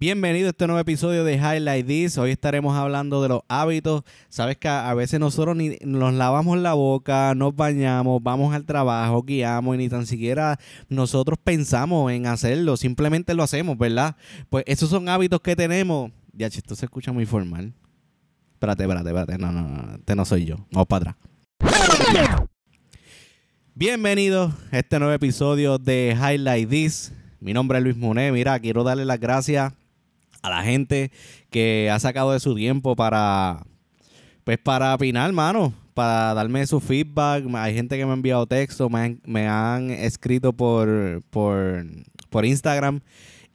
Bienvenido 0.00 0.46
a 0.46 0.50
este 0.52 0.66
nuevo 0.66 0.80
episodio 0.80 1.24
de 1.24 1.34
Highlight 1.34 1.86
This. 1.86 2.16
Hoy 2.16 2.30
estaremos 2.30 2.74
hablando 2.74 3.20
de 3.20 3.28
los 3.28 3.42
hábitos. 3.48 4.02
Sabes 4.30 4.56
que 4.56 4.66
a 4.66 4.94
veces 4.94 5.20
nosotros 5.20 5.54
ni 5.54 5.76
nos 5.84 6.14
lavamos 6.14 6.56
la 6.56 6.72
boca, 6.72 7.34
nos 7.34 7.54
bañamos, 7.54 8.22
vamos 8.22 8.54
al 8.54 8.64
trabajo, 8.64 9.22
guiamos 9.22 9.74
y 9.74 9.78
ni 9.78 9.88
tan 9.90 10.06
siquiera 10.06 10.58
nosotros 10.88 11.38
pensamos 11.44 12.10
en 12.12 12.24
hacerlo. 12.24 12.78
Simplemente 12.78 13.34
lo 13.34 13.42
hacemos, 13.42 13.76
¿verdad? 13.76 14.16
Pues 14.48 14.64
esos 14.66 14.88
son 14.88 15.06
hábitos 15.10 15.42
que 15.42 15.54
tenemos. 15.54 16.10
Ya, 16.32 16.46
esto 16.46 16.74
se 16.74 16.86
escucha 16.86 17.12
muy 17.12 17.26
formal. 17.26 17.74
Espérate, 18.54 18.84
espérate, 18.84 19.10
espérate. 19.10 19.36
No, 19.36 19.52
no, 19.52 19.68
no. 19.68 19.96
Este 19.96 20.16
no 20.16 20.24
soy 20.24 20.46
yo. 20.46 20.56
Vamos 20.72 20.86
para 20.86 21.10
atrás. 21.10 22.48
Bienvenidos 23.74 24.54
a 24.72 24.78
este 24.78 24.98
nuevo 24.98 25.12
episodio 25.12 25.76
de 25.76 26.16
Highlight 26.18 26.70
This. 26.70 27.12
Mi 27.38 27.52
nombre 27.52 27.76
es 27.76 27.84
Luis 27.84 27.98
Monet. 27.98 28.32
Mira, 28.32 28.58
quiero 28.60 28.82
darle 28.82 29.04
las 29.04 29.20
gracias 29.20 29.74
a 30.42 30.50
la 30.50 30.62
gente 30.62 31.10
que 31.50 31.90
ha 31.92 31.98
sacado 31.98 32.32
de 32.32 32.40
su 32.40 32.54
tiempo 32.54 32.96
para, 32.96 33.64
pues 34.44 34.58
para 34.58 34.94
opinar, 34.94 35.32
mano, 35.32 35.72
para 35.94 36.34
darme 36.34 36.66
su 36.66 36.80
feedback. 36.80 37.44
Hay 37.54 37.74
gente 37.74 37.96
que 37.96 38.04
me 38.04 38.12
ha 38.12 38.14
enviado 38.14 38.46
texto, 38.46 38.88
me 38.88 39.46
han, 39.46 39.90
escrito 39.90 40.52
por, 40.52 41.22
por, 41.30 41.84
por, 42.30 42.44
Instagram 42.44 43.00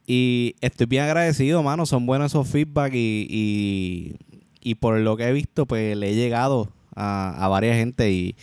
y 0.06 0.54
estoy 0.60 0.86
bien 0.86 1.04
agradecido, 1.04 1.62
mano. 1.62 1.86
Son 1.86 2.06
buenos 2.06 2.32
esos 2.32 2.48
feedback 2.48 2.92
y, 2.94 4.16
y, 4.60 4.74
por 4.76 4.98
lo 5.00 5.16
que 5.16 5.24
he 5.24 5.32
visto, 5.32 5.66
pues 5.66 5.96
le 5.96 6.10
he 6.10 6.14
llegado 6.14 6.70
a, 6.94 7.44
a 7.44 7.48
varias 7.48 7.76
gente 7.76 8.10
y, 8.10 8.36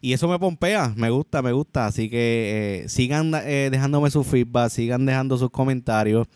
y 0.00 0.14
eso 0.14 0.28
me 0.28 0.38
pompea, 0.38 0.94
me 0.96 1.10
gusta, 1.10 1.42
me 1.42 1.52
gusta. 1.52 1.86
Así 1.86 2.08
que 2.08 2.82
eh, 2.84 2.88
sigan 2.88 3.32
eh, 3.34 3.68
dejándome 3.70 4.10
su 4.10 4.24
feedback, 4.24 4.70
sigan 4.70 5.04
dejando 5.04 5.36
sus 5.36 5.50
comentarios 5.50 6.26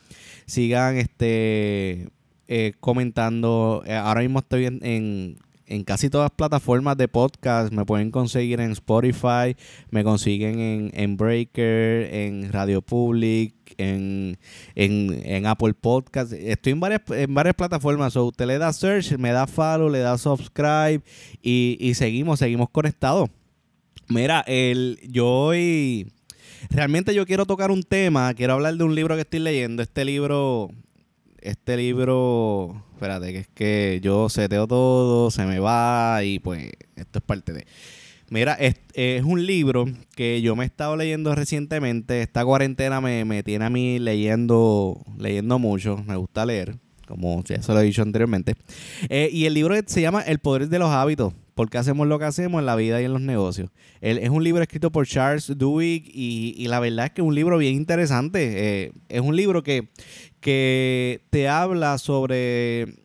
sigan 0.47 0.97
este 0.97 2.09
eh, 2.47 2.75
comentando. 2.81 3.83
Eh, 3.87 3.95
ahora 3.95 4.21
mismo 4.21 4.41
estoy 4.41 4.67
en, 4.67 4.81
en, 4.83 5.85
casi 5.85 6.11
todas 6.11 6.27
las 6.27 6.37
plataformas 6.37 6.97
de 6.97 7.09
podcast. 7.09 7.73
Me 7.73 7.85
pueden 7.85 8.11
conseguir 8.11 8.61
en 8.61 8.73
Spotify, 8.73 9.57
me 9.91 10.05
consiguen 10.05 10.61
en, 10.61 10.91
en 10.95 11.17
Breaker, 11.17 12.13
en 12.15 12.53
Radio 12.53 12.83
Public, 12.83 13.55
en, 13.79 14.39
en, 14.75 15.47
Apple 15.47 15.75
Podcast. 15.75 16.33
Estoy 16.33 16.73
en 16.73 16.81
varias, 16.81 17.03
en 17.11 17.33
varias 17.33 17.55
plataformas. 17.55 18.15
O 18.17 18.27
usted 18.27 18.47
le 18.47 18.59
da 18.59 18.73
search, 18.73 19.17
me 19.19 19.31
da 19.33 19.47
follow, 19.47 19.89
le 19.89 20.01
da 20.01 20.19
subscribe 20.19 21.03
y, 21.43 21.79
y 21.81 21.95
seguimos, 21.95 22.39
seguimos 22.39 22.69
conectados. 22.71 23.31
Mira, 24.09 24.45
el, 24.47 25.01
yo 25.09 25.27
hoy 25.27 26.13
Realmente 26.71 27.15
yo 27.15 27.27
quiero 27.27 27.47
tocar 27.47 27.71
un 27.71 27.83
tema, 27.83 28.33
quiero 28.35 28.55
hablar 28.55 28.75
de 28.75 28.85
un 28.85 28.95
libro 28.95 29.15
que 29.15 29.23
estoy 29.23 29.41
leyendo. 29.41 29.83
Este 29.83 30.05
libro, 30.05 30.71
este 31.41 31.77
libro, 31.77 32.85
espérate, 32.95 33.33
que 33.33 33.39
es 33.41 33.49
que 33.49 34.01
yo 34.03 34.29
seteo 34.29 34.67
todo, 34.67 35.31
se 35.31 35.45
me 35.45 35.59
va 35.59 36.25
y 36.25 36.39
pues 36.39 36.73
esto 36.97 37.19
es 37.19 37.25
parte 37.25 37.53
de... 37.53 37.67
Mira, 38.31 38.55
es, 38.55 39.23
un 39.23 39.47
libro 39.47 39.85
que 40.17 40.41
yo 40.41 40.57
me 40.57 40.65
he 40.65 40.67
estado 40.67 40.97
leyendo 40.97 41.35
recientemente. 41.35 42.23
Esta 42.23 42.45
cuarentena 42.45 43.01
me, 43.01 43.25
me 43.25 43.43
tiene 43.43 43.67
a 43.67 43.71
mí 43.71 43.99
leyendo, 43.99 45.01
leyendo 45.19 45.59
mucho. 45.59 46.03
Me 46.07 46.17
gusta 46.17 46.47
leer, 46.47 46.77
como 47.07 47.45
ya 47.45 47.63
se 47.63 47.73
lo 47.73 47.81
he 47.81 47.85
dicho 47.85 48.03
anteriormente. 48.03 48.55
Eh, 49.11 49.29
y 49.31 49.45
el 49.45 49.55
libro 49.55 49.77
se 49.87 50.01
llama 50.01 50.23
El 50.23 50.39
poder 50.39 50.69
de 50.69 50.79
los 50.79 50.89
hábitos 50.91 51.35
por 51.55 51.71
qué 51.71 51.79
hacemos 51.79 52.07
lo 52.07 52.19
que 52.19 52.25
hacemos 52.25 52.61
en 52.61 52.67
la 52.67 52.77
vida 52.77 53.01
y 53.01 53.05
en 53.05 53.13
los 53.13 53.23
negocios. 53.23 53.71
es 54.01 54.31
un 54.31 54.43
libro 54.43 54.63
escrito 54.63 54.91
por 54.91 55.07
Charles 55.07 55.53
Duhigg 55.57 56.05
y, 56.07 56.67
la 56.69 56.81
verdad 56.81 57.07
es 57.07 57.13
que 57.13 57.21
es 57.23 57.27
un 57.27 57.35
libro 57.35 57.59
bien 57.59 57.75
interesante. 57.75 58.85
Eh, 58.87 58.93
es 59.09 59.21
un 59.21 59.37
libro 59.37 59.63
que, 59.63 59.89
que 60.41 61.23
te 61.31 61.49
habla 61.49 61.99
sobre 61.99 63.05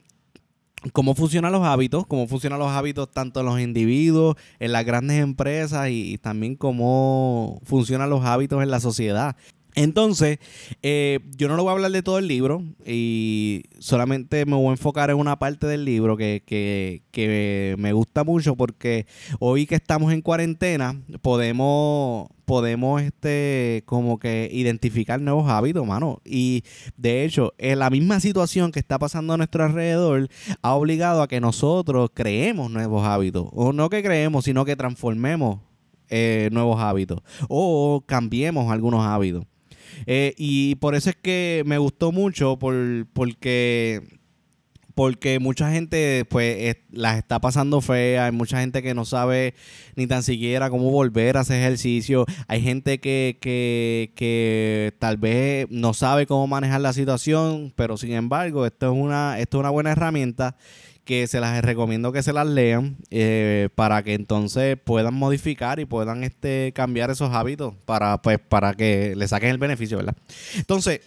cómo 0.93 1.13
funcionan 1.13 1.51
los 1.51 1.63
hábitos, 1.63 2.07
cómo 2.07 2.27
funcionan 2.27 2.59
los 2.59 2.71
hábitos 2.71 3.11
tanto 3.11 3.41
en 3.41 3.45
los 3.45 3.59
individuos, 3.59 4.35
en 4.59 4.71
las 4.71 4.85
grandes 4.85 5.21
empresas 5.21 5.89
y 5.89 6.17
también 6.17 6.55
cómo 6.55 7.59
funcionan 7.63 8.09
los 8.09 8.25
hábitos 8.25 8.63
en 8.63 8.71
la 8.71 8.79
sociedad. 8.79 9.35
Entonces, 9.75 10.39
eh, 10.81 11.19
yo 11.37 11.47
no 11.47 11.55
lo 11.55 11.63
voy 11.63 11.69
a 11.69 11.73
hablar 11.73 11.91
de 11.91 12.01
todo 12.01 12.17
el 12.17 12.27
libro 12.27 12.63
y 12.85 13.63
solamente 13.77 14.45
me 14.45 14.55
voy 14.55 14.69
a 14.69 14.71
enfocar 14.71 15.09
en 15.09 15.17
una 15.17 15.37
parte 15.37 15.67
del 15.67 15.85
libro 15.85 16.17
que, 16.17 16.43
que, 16.45 17.75
me 17.77 17.93
gusta 17.93 18.23
mucho 18.23 18.55
porque 18.55 19.05
hoy 19.39 19.67
que 19.67 19.75
estamos 19.75 20.11
en 20.11 20.21
cuarentena 20.21 20.99
podemos 21.21 22.29
podemos 22.45 23.01
este 23.03 23.83
como 23.85 24.17
que 24.17 24.49
identificar 24.51 25.21
nuevos 25.21 25.47
hábitos, 25.49 25.85
mano. 25.85 26.19
Y 26.25 26.63
de 26.97 27.23
hecho, 27.23 27.53
la 27.59 27.91
misma 27.91 28.19
situación 28.19 28.71
que 28.71 28.79
está 28.79 28.97
pasando 28.97 29.33
a 29.33 29.37
nuestro 29.37 29.63
alrededor 29.63 30.29
ha 30.63 30.73
obligado 30.73 31.21
a 31.21 31.27
que 31.27 31.39
nosotros 31.39 32.09
creemos 32.11 32.71
nuevos 32.71 33.05
hábitos. 33.05 33.47
O 33.51 33.71
no 33.71 33.89
que 33.89 34.01
creemos, 34.01 34.45
sino 34.45 34.65
que 34.65 34.75
transformemos 34.75 35.59
eh, 36.09 36.49
nuevos 36.51 36.81
hábitos. 36.81 37.21
O 37.47 38.03
cambiemos 38.05 38.71
algunos 38.71 39.05
hábitos. 39.05 39.45
Eh, 40.05 40.33
y 40.37 40.75
por 40.75 40.95
eso 40.95 41.09
es 41.09 41.15
que 41.15 41.63
me 41.65 41.77
gustó 41.77 42.11
mucho, 42.11 42.57
por, 42.57 42.75
porque 43.13 44.19
porque 44.99 45.39
mucha 45.39 45.71
gente 45.71 46.25
pues 46.25 46.75
las 46.91 47.17
está 47.17 47.39
pasando 47.39 47.79
fea, 47.79 48.25
hay 48.25 48.33
mucha 48.33 48.59
gente 48.59 48.83
que 48.83 48.93
no 48.93 49.05
sabe 49.05 49.53
ni 49.95 50.07
tan 50.07 50.23
siquiera 50.23 50.69
cómo 50.69 50.91
volver 50.91 51.37
a 51.37 51.39
hacer 51.39 51.61
ejercicio, 51.61 52.25
hay 52.49 52.61
gente 52.61 52.99
que, 52.99 53.37
que, 53.39 54.11
que 54.13 54.93
tal 54.99 55.15
vez 55.15 55.67
no 55.69 55.93
sabe 55.93 56.25
cómo 56.25 56.47
manejar 56.47 56.81
la 56.81 56.91
situación, 56.91 57.71
pero 57.77 57.95
sin 57.95 58.11
embargo 58.11 58.65
esto 58.65 58.91
es 58.91 59.01
una, 59.01 59.39
esto 59.39 59.57
es 59.57 59.59
una 59.61 59.69
buena 59.69 59.91
herramienta 59.91 60.57
que 61.09 61.25
se 61.25 61.39
las 61.39 61.59
recomiendo 61.65 62.11
que 62.11 62.21
se 62.21 62.33
las 62.33 62.45
lean 62.45 62.97
eh, 63.09 63.69
para 63.73 64.03
que 64.03 64.13
entonces 64.13 64.77
puedan 64.77 65.15
modificar 65.15 65.79
y 65.79 65.85
puedan 65.85 66.23
este 66.23 66.71
cambiar 66.75 67.09
esos 67.09 67.33
hábitos 67.33 67.73
para 67.85 68.21
pues 68.21 68.37
para 68.37 68.75
que 68.75 69.15
le 69.15 69.27
saquen 69.27 69.49
el 69.49 69.57
beneficio, 69.57 69.97
¿verdad? 69.97 70.15
Entonces, 70.55 71.01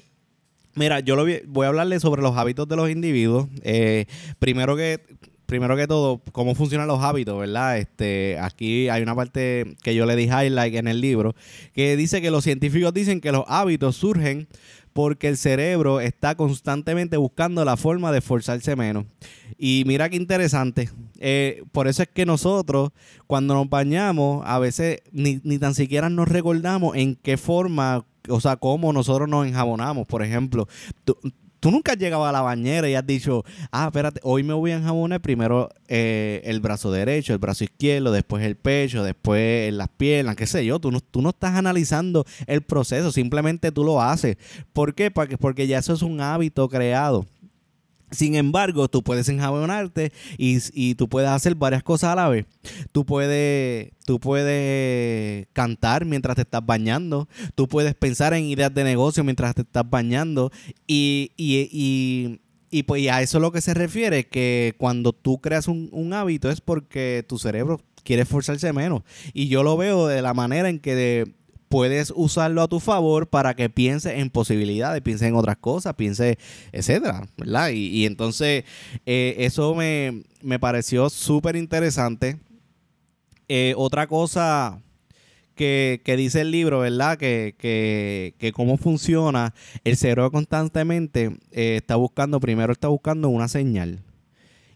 mira, 0.75 0.99
yo 0.99 1.15
lo 1.15 1.25
voy, 1.47 1.67
a 1.67 1.69
hablarles 1.69 2.03
sobre 2.03 2.21
los 2.21 2.37
hábitos 2.37 2.67
de 2.67 2.75
los 2.75 2.91
individuos. 2.91 3.47
Eh, 3.63 4.07
primero 4.41 4.75
que 4.75 5.03
primero 5.47 5.77
que 5.77 5.87
todo, 5.87 6.21
cómo 6.33 6.57
funcionan 6.57 6.89
los 6.89 7.01
hábitos, 7.01 7.39
¿verdad? 7.39 7.79
Este, 7.79 8.39
aquí 8.41 8.89
hay 8.89 9.03
una 9.03 9.15
parte 9.15 9.77
que 9.85 9.95
yo 9.95 10.05
le 10.05 10.17
di 10.17 10.25
highlight 10.25 10.75
en 10.75 10.89
el 10.89 11.01
libro, 11.01 11.37
que 11.75 11.97
dice 11.97 12.21
que 12.21 12.33
los 12.33 12.43
científicos 12.43 12.93
dicen 12.93 13.21
que 13.21 13.31
los 13.31 13.45
hábitos 13.47 13.95
surgen 13.95 14.49
porque 14.93 15.29
el 15.29 15.37
cerebro 15.37 16.01
está 16.01 16.35
constantemente 16.35 17.17
buscando 17.17 17.65
la 17.65 17.77
forma 17.77 18.13
de 18.13 18.19
esforzarse 18.19 18.77
menos. 18.77 19.07
Y 19.59 19.85
mira 19.87 20.09
qué 20.09 20.17
interesante. 20.17 20.91
Eh, 21.19 21.63
por 21.73 21.89
eso 21.89 22.03
es 22.03 22.09
que 22.09 22.27
nosotros, 22.27 22.91
cuando 23.27 23.55
nos 23.55 23.69
bañamos, 23.69 24.43
a 24.47 24.59
veces 24.59 25.01
ni, 25.13 25.41
ni 25.45 25.59
tan 25.59 25.75
siquiera 25.75 26.11
nos 26.11 26.29
recordamos 26.29 26.97
en 26.97 27.15
qué 27.17 27.37
forma, 27.37 28.05
o 28.29 28.41
sea, 28.41 28.57
cómo 28.57 28.93
nosotros 28.93 29.29
nos 29.29 29.47
enjabonamos. 29.47 30.07
Por 30.07 30.23
ejemplo, 30.23 30.69
tú 31.05 31.17
nunca 31.71 31.93
has 31.93 31.99
llegado 31.99 32.27
a 32.27 32.33
la 32.33 32.41
bañera 32.41 32.89
y 32.89 32.95
has 32.95 33.07
dicho, 33.07 33.45
ah, 33.71 33.87
espérate, 33.87 34.21
hoy 34.23 34.43
me 34.43 34.55
voy 34.55 34.73
a 34.73 34.77
enjabonar 34.77 35.21
primero 35.21 35.69
eh, 35.89 36.41
el 36.45 36.61
brazo 36.61 36.91
derecho, 36.91 37.33
el 37.33 37.39
brazo 37.39 37.65
izquierdo, 37.65 38.13
después 38.13 38.45
el 38.45 38.57
pecho, 38.57 39.05
después 39.05 39.73
las 39.73 39.89
piernas, 39.89 40.37
qué 40.37 40.47
sé 40.47 40.65
yo. 40.65 40.79
Tú 40.81 40.91
no, 40.91 41.01
tú 41.01 41.23
no 41.23 41.31
estás 41.31 41.55
analizando 41.55 42.25
el 42.47 42.63
proceso, 42.63 43.13
simplemente 43.13 43.73
tú 43.73 43.85
lo 43.85 44.03
haces. 44.03 44.37
¿Por 44.73 44.95
qué? 44.95 45.11
Porque, 45.11 45.39
porque 45.39 45.67
ya 45.67 45.79
eso 45.79 45.93
es 45.93 46.03
un 46.03 46.21
hábito 46.21 46.69
creado. 46.69 47.27
Sin 48.13 48.35
embargo, 48.37 48.89
tú 48.89 49.03
puedes 49.03 49.29
enjabonarte 49.29 50.13
y, 50.39 50.59
y, 50.73 50.95
tú 50.95 51.09
puedes 51.09 51.31
hacer 51.31 51.55
varias 51.55 51.83
cosas 51.83 52.13
a 52.13 52.17
la 52.17 52.29
vez. 52.29 52.47
Tú 52.93 53.05
puedes, 53.05 53.93
tú 54.05 54.21
puedes 54.21 55.49
cantar 55.53 56.05
mientras 56.05 56.37
te 56.37 56.43
estás 56.43 56.65
bañando. 56.65 57.29
Tú 57.55 57.67
puedes 57.69 57.95
pensar 57.95 58.35
en 58.35 58.45
ideas 58.45 58.73
de 58.73 58.85
negocio 58.85 59.25
mientras 59.25 59.55
te 59.55 59.63
estás 59.63 59.89
bañando. 59.89 60.53
Y, 60.87 61.33
y, 61.37 61.69
y, 61.73 62.41
y 62.73 62.85
pues 62.85 63.07
a 63.11 63.21
eso 63.21 63.37
es 63.37 63.43
lo 63.43 63.53
que 63.53 63.61
se 63.61 63.75
refiere, 63.75 64.25
que 64.29 64.75
cuando 64.79 65.13
tú 65.13 65.43
creas 65.43 65.69
un, 65.69 66.13
hábito 66.15 66.51
es 66.51 66.63
porque 66.63 67.23
tu 67.29 67.39
cerebro 67.39 67.83
quiere 68.03 68.23
esforzarse 68.23 68.73
menos. 68.73 69.03
Y 69.35 69.49
yo 69.49 69.63
lo 69.63 69.77
veo 69.77 70.07
de 70.07 70.23
la 70.23 70.33
manera 70.33 70.71
en 70.71 70.81
que 70.81 71.35
puedes 71.73 72.13
usarlo 72.15 72.61
a 72.61 72.69
tu 72.69 72.81
favor 72.81 73.29
para 73.29 73.55
que 73.55 73.71
piense 73.71 74.21
en 74.21 74.29
posibilidades, 74.29 75.01
piense 75.01 75.27
en 75.27 75.35
otras 75.35 75.57
cosas, 75.57 75.95
piense, 75.95 76.39
etcétera, 76.71 77.27
¿verdad? 77.39 77.71
Y, 77.71 78.05
entonces 78.05 78.65
eh, 79.07 79.37
eso 79.39 79.75
me, 79.75 80.23
pareció 80.61 81.09
súper 81.09 81.57
interesante. 81.57 82.39
Eh, 83.49 83.73
otra 83.79 84.07
cosa 84.07 84.83
que, 85.55 86.03
dice 86.19 86.43
el 86.43 86.51
libro, 86.51 86.81
¿verdad? 86.81 87.17
Que, 87.17 87.55
que, 87.59 88.53
cómo 88.53 88.77
funciona 88.77 89.55
el 89.83 89.97
cerebro 89.97 90.31
constantemente 90.31 91.39
eh, 91.53 91.77
está 91.77 91.97
buscando, 91.97 92.39
primero 92.39 92.75
está 92.75 92.89
buscando 92.89 93.31
una 93.31 93.49
señal. 93.49 94.01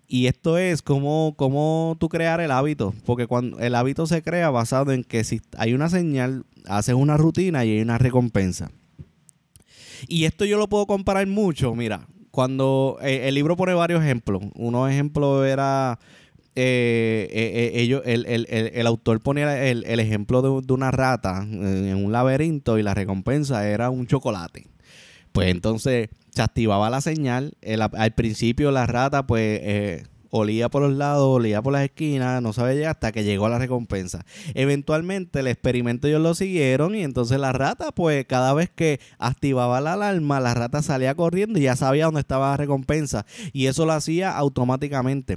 Y 0.08 0.26
esto 0.26 0.56
es 0.56 0.82
como, 0.82 1.34
como 1.36 1.96
tú 1.98 2.08
crear 2.08 2.40
el 2.40 2.50
hábito, 2.50 2.94
porque 3.04 3.26
cuando 3.26 3.58
el 3.58 3.74
hábito 3.74 4.06
se 4.06 4.22
crea 4.22 4.50
basado 4.50 4.92
en 4.92 5.02
que 5.02 5.24
si 5.24 5.40
hay 5.56 5.74
una 5.74 5.88
señal, 5.88 6.44
haces 6.66 6.94
una 6.94 7.16
rutina 7.16 7.64
y 7.64 7.72
hay 7.72 7.80
una 7.80 7.98
recompensa. 7.98 8.70
Y 10.06 10.24
esto 10.24 10.44
yo 10.44 10.58
lo 10.58 10.68
puedo 10.68 10.86
comparar 10.86 11.26
mucho, 11.26 11.74
mira, 11.74 12.06
cuando 12.30 12.98
el 13.00 13.34
libro 13.34 13.56
pone 13.56 13.74
varios 13.74 14.02
ejemplos. 14.02 14.42
Uno 14.54 14.86
ejemplo 14.88 15.44
era 15.44 15.98
eh, 16.58 17.28
eh, 17.30 17.50
eh, 17.74 17.82
ellos, 17.82 18.00
el, 18.06 18.24
el, 18.24 18.46
el, 18.48 18.86
autor 18.86 19.20
ponía 19.20 19.62
el, 19.66 20.00
ejemplo 20.00 20.40
de, 20.40 20.72
una 20.72 20.90
rata 20.90 21.42
en 21.42 22.02
un 22.02 22.12
laberinto 22.12 22.78
y 22.78 22.82
la 22.82 22.94
recompensa 22.94 23.68
era 23.68 23.90
un 23.90 24.06
chocolate. 24.06 24.66
Pues 25.36 25.50
entonces 25.50 26.08
se 26.30 26.42
activaba 26.42 26.88
la 26.88 27.02
señal. 27.02 27.58
al 27.92 28.14
principio 28.14 28.70
la 28.70 28.86
rata 28.86 29.26
pues 29.26 30.02
olía 30.30 30.68
por 30.70 30.82
los 30.82 30.94
lados, 30.94 31.26
olía 31.26 31.60
por 31.60 31.74
las 31.74 31.84
esquinas, 31.84 32.40
no 32.40 32.54
sabía 32.54 32.90
hasta 32.90 33.12
que 33.12 33.22
llegó 33.22 33.48
la 33.50 33.58
recompensa. 33.58 34.24
Eventualmente 34.54 35.40
el 35.40 35.46
experimento 35.46 36.08
ellos 36.08 36.22
lo 36.22 36.34
siguieron 36.34 36.94
y 36.94 37.02
entonces 37.02 37.38
la 37.38 37.52
rata 37.52 37.92
pues 37.92 38.24
cada 38.26 38.54
vez 38.54 38.70
que 38.74 38.98
activaba 39.18 39.82
la 39.82 39.92
alarma 39.92 40.40
la 40.40 40.54
rata 40.54 40.80
salía 40.80 41.14
corriendo 41.14 41.58
y 41.58 41.62
ya 41.64 41.76
sabía 41.76 42.06
dónde 42.06 42.20
estaba 42.20 42.52
la 42.52 42.56
recompensa 42.56 43.26
y 43.52 43.66
eso 43.66 43.84
lo 43.84 43.92
hacía 43.92 44.36
automáticamente. 44.36 45.36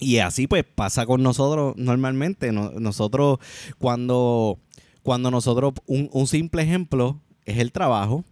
Y 0.00 0.18
así 0.18 0.48
pues 0.48 0.64
pasa 0.64 1.06
con 1.06 1.22
nosotros 1.22 1.74
normalmente. 1.76 2.50
nosotros 2.52 3.38
cuando, 3.78 4.58
cuando 5.04 5.30
nosotros, 5.30 5.74
un, 5.86 6.26
simple 6.26 6.62
ejemplo 6.62 7.20
es 7.44 7.58
el 7.58 7.70
trabajo. 7.70 8.24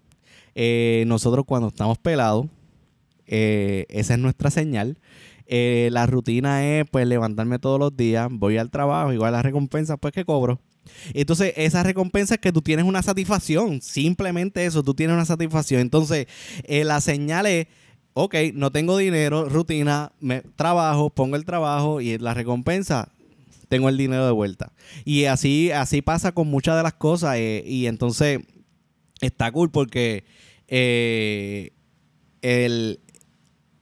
Eh, 0.55 1.05
nosotros 1.07 1.45
cuando 1.47 1.69
estamos 1.69 1.99
pelados, 1.99 2.47
eh, 3.27 3.87
esa 3.89 4.15
es 4.15 4.21
nuestra 4.21 4.51
señal. 4.51 4.99
Eh, 5.47 5.89
la 5.93 6.07
rutina 6.07 6.67
es 6.67 6.87
pues 6.91 7.07
levantarme 7.07 7.59
todos 7.59 7.79
los 7.79 7.97
días, 7.97 8.29
voy 8.31 8.57
al 8.59 8.71
trabajo, 8.71 9.13
igual 9.13 9.33
la 9.33 9.43
recompensa 9.43 9.97
pues 9.97 10.13
que 10.13 10.25
cobro. 10.25 10.61
Entonces, 11.15 11.53
esa 11.57 11.83
recompensa 11.83 12.35
es 12.35 12.41
que 12.41 12.53
tú 12.53 12.61
tienes 12.61 12.85
una 12.85 13.03
satisfacción. 13.03 13.81
Simplemente 13.81 14.65
eso, 14.65 14.83
tú 14.83 14.95
tienes 14.95 15.15
una 15.15 15.25
satisfacción. 15.25 15.81
Entonces, 15.81 16.27
la 16.67 17.01
señal 17.01 17.47
es 17.47 17.69
ok, 18.15 18.35
no 18.55 18.71
tengo 18.71 18.97
dinero, 18.97 19.49
rutina, 19.49 20.13
me 20.21 20.43
trabajo, 20.57 21.11
pongo 21.11 21.37
el 21.37 21.45
trabajo 21.45 22.01
y 22.01 22.19
la 22.19 22.35
recompensa, 22.35 23.09
tengo 23.69 23.89
el 23.89 23.97
dinero 23.97 24.27
de 24.27 24.33
vuelta. 24.33 24.73
Y 25.05 25.25
así, 25.25 25.71
así 25.71 26.03
pasa 26.03 26.33
con 26.33 26.49
muchas 26.49 26.77
de 26.77 26.83
las 26.83 26.95
cosas. 26.95 27.37
Eh, 27.37 27.65
y 27.67 27.87
entonces 27.87 28.41
está 29.23 29.51
cool 29.51 29.71
porque 29.71 30.25
eh, 30.69 31.71
el, 32.43 33.01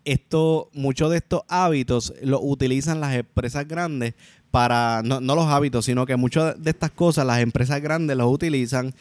esto, 0.05 0.71
muchos 0.73 1.11
de 1.11 1.17
estos 1.17 1.43
hábitos 1.49 2.15
los 2.23 2.41
utilizan 2.43 3.01
las 3.01 3.17
empresas 3.17 3.67
grandes 3.67 4.15
para, 4.53 5.03
no, 5.05 5.21
no 5.21 5.35
los 5.35 5.47
hábitos, 5.47 5.87
sino 5.87 6.07
que 6.07 6.15
muchas 6.17 6.63
de 6.63 6.71
estas 6.71 6.93
cosas 6.93 7.27
las 7.27 7.41
empresas 7.41 7.81
grandes 7.81 8.17
los 8.17 8.33
utilizan 8.33 8.95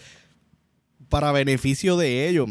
para 1.09 1.31
beneficio 1.31 1.97
de 1.97 2.27
ellos 2.29 2.49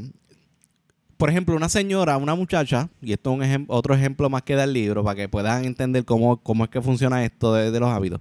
por 1.19 1.31
ejemplo, 1.31 1.57
una 1.57 1.69
señora, 1.69 2.17
una 2.17 2.37
muchacha, 2.37 2.89
y 3.03 3.13
esto 3.13 3.43
es 3.43 3.57
un 3.57 3.65
otro 3.67 3.93
ejemplo 3.93 4.31
más 4.31 4.43
que 4.43 4.55
del 4.55 4.73
libro, 4.73 5.03
para 5.03 5.17
que 5.17 5.29
puedan 5.29 5.65
entender 5.65 6.05
cómo, 6.05 6.41
cómo 6.41 6.63
es 6.63 6.71
que 6.71 6.81
funciona 6.81 7.25
esto 7.25 7.53
de, 7.55 7.79
los 7.79 7.91
hábitos. 7.91 8.21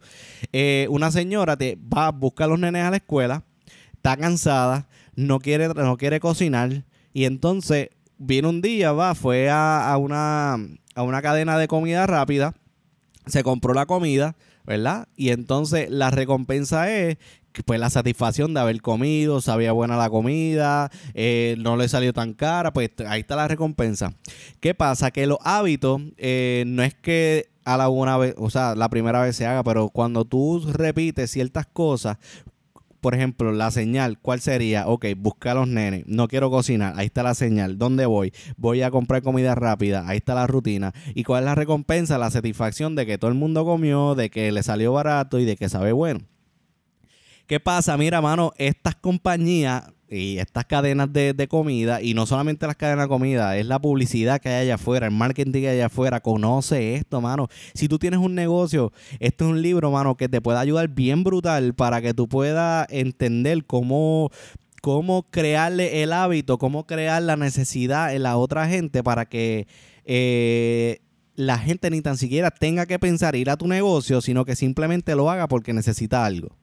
Eh, 0.52 0.88
una 0.90 1.12
señora 1.12 1.56
te 1.56 1.78
va 1.78 2.08
a 2.08 2.12
buscar 2.12 2.46
a 2.46 2.48
los 2.48 2.60
nenes 2.60 2.84
a 2.84 2.90
la 2.90 2.98
escuela, 2.98 3.44
está 3.94 4.18
cansada, 4.18 4.88
no 5.18 5.40
quiere, 5.40 5.68
no 5.68 5.98
quiere 5.98 6.22
cocinar, 6.22 6.86
y 7.12 7.26
entonces 7.26 7.90
viene 8.18 8.48
un 8.48 8.62
día, 8.62 8.94
va, 8.94 9.16
fue 9.16 9.50
a, 9.50 9.92
a, 9.92 9.98
una, 9.98 10.54
a 10.96 11.04
una 11.04 11.22
cadena 11.22 11.58
de 11.58 11.68
comida 11.68 12.08
rápida, 12.08 12.54
se 13.26 13.44
compró 13.44 13.74
la 13.74 13.86
comida, 13.86 14.38
¿verdad? 14.66 15.08
Y 15.18 15.30
entonces 15.30 15.90
la 15.90 16.12
recompensa 16.12 16.90
es 16.92 17.18
pues 17.66 17.80
la 17.80 17.90
satisfacción 17.90 18.54
de 18.54 18.60
haber 18.60 18.82
comido, 18.82 19.42
sabía 19.42 19.72
buena 19.72 19.98
la 19.98 20.10
comida, 20.10 20.92
eh, 21.14 21.56
no 21.60 21.76
le 21.76 21.88
salió 21.88 22.14
tan 22.14 22.34
cara, 22.34 22.72
pues 22.72 22.92
ahí 23.08 23.22
está 23.22 23.36
la 23.36 23.48
recompensa. 23.48 24.14
¿Qué 24.60 24.76
pasa? 24.76 25.12
Que 25.12 25.26
los 25.26 25.40
hábitos 25.42 26.02
eh, 26.18 26.64
no 26.68 26.84
es 26.84 26.94
que 26.94 27.50
a 27.66 27.78
la 27.78 27.90
una 27.90 28.18
vez, 28.18 28.36
o 28.38 28.50
sea, 28.50 28.76
la 28.76 28.90
primera 28.90 29.22
vez 29.22 29.36
se 29.36 29.46
haga, 29.46 29.64
pero 29.64 29.90
cuando 29.90 30.24
tú 30.24 30.64
repites 30.72 31.32
ciertas 31.32 31.66
cosas, 31.66 32.18
por 33.02 33.16
ejemplo, 33.16 33.52
la 33.52 33.72
señal, 33.72 34.20
¿cuál 34.20 34.42
sería? 34.42 34.88
Ok, 34.88 35.06
busca 35.18 35.52
a 35.52 35.56
los 35.56 35.68
nenes, 35.68 36.04
no 36.08 36.28
quiero 36.28 36.50
cocinar, 36.50 36.94
ahí 36.98 37.08
está 37.08 37.24
la 37.24 37.34
señal, 37.34 37.78
¿dónde 37.78 38.06
voy? 38.06 38.34
Voy 38.58 38.82
a 38.82 38.92
comprar 38.92 39.22
comida 39.22 39.56
rápida, 39.56 40.08
ahí 40.08 40.18
está 40.18 40.36
la 40.36 40.48
rutina. 40.48 40.94
¿Y 41.14 41.24
cuál 41.24 41.44
es 41.44 41.46
la 41.46 41.56
recompensa? 41.56 42.18
La 42.18 42.32
satisfacción 42.32 42.96
de 42.96 43.06
que 43.06 43.18
todo 43.18 43.30
el 43.30 43.38
mundo 43.38 43.66
comió, 43.66 44.16
de 44.16 44.30
que 44.30 44.52
le 44.52 44.64
salió 44.64 44.94
barato 44.94 45.40
y 45.40 45.46
de 45.46 45.56
que 45.56 45.70
sabe 45.70 45.92
bueno. 45.92 46.22
¿Qué 47.48 47.60
pasa? 47.62 47.96
Mira, 47.98 48.22
mano, 48.22 48.52
estas 48.58 48.96
compañías 48.96 49.92
y 50.10 50.38
estas 50.38 50.66
cadenas 50.66 51.12
de, 51.12 51.48
comida, 51.50 52.02
y 52.02 52.14
no 52.14 52.26
solamente 52.26 52.66
las 52.66 52.76
cadenas 52.76 53.06
de 53.06 53.10
comida, 53.10 53.58
es 53.58 53.66
la 53.66 53.80
publicidad 53.80 54.40
que 54.40 54.50
hay 54.50 54.64
allá 54.64 54.76
afuera, 54.76 55.08
el 55.08 55.14
marketing 55.14 55.52
que 55.52 55.70
hay 55.70 55.76
allá 55.78 55.88
afuera, 55.88 56.22
conoce 56.22 56.96
esto, 56.96 57.20
mano. 57.20 57.48
Si 57.74 57.88
tú 57.88 58.00
tienes 58.00 58.20
un 58.20 58.34
negocio, 58.34 58.94
esto 59.20 59.46
es 59.46 59.52
un 59.52 59.62
libro, 59.62 59.92
mano, 59.92 60.16
que 60.16 60.30
te 60.30 60.42
puede 60.42 60.60
ayudar 60.60 60.88
bien 60.90 61.24
brutal 61.24 61.74
para 61.74 62.02
que 62.02 62.14
tú 62.14 62.28
puedas 62.28 62.88
entender 62.90 63.66
cómo 63.66 64.32
cómo 64.82 65.24
crearle 65.30 66.04
el 66.04 66.14
hábito, 66.14 66.58
cómo 66.58 66.86
crear 66.86 67.22
la 67.22 67.36
necesidad 67.36 68.16
en 68.16 68.24
la 68.24 68.38
otra 68.38 68.70
gente 68.70 69.04
para 69.04 69.26
que 69.26 69.68
eh, 70.06 71.00
la 71.36 71.58
gente 71.58 71.90
ni 71.90 72.02
tan 72.02 72.16
siquiera 72.16 72.52
tenga 72.52 72.86
que 72.86 72.98
pensar 72.98 73.36
ir 73.36 73.50
a 73.50 73.58
tu 73.58 73.68
negocio, 73.68 74.22
sino 74.22 74.46
que 74.46 74.56
simplemente 74.56 75.16
lo 75.16 75.30
haga 75.30 75.48
porque 75.50 75.74
necesita 75.74 76.26
algo 76.26 76.56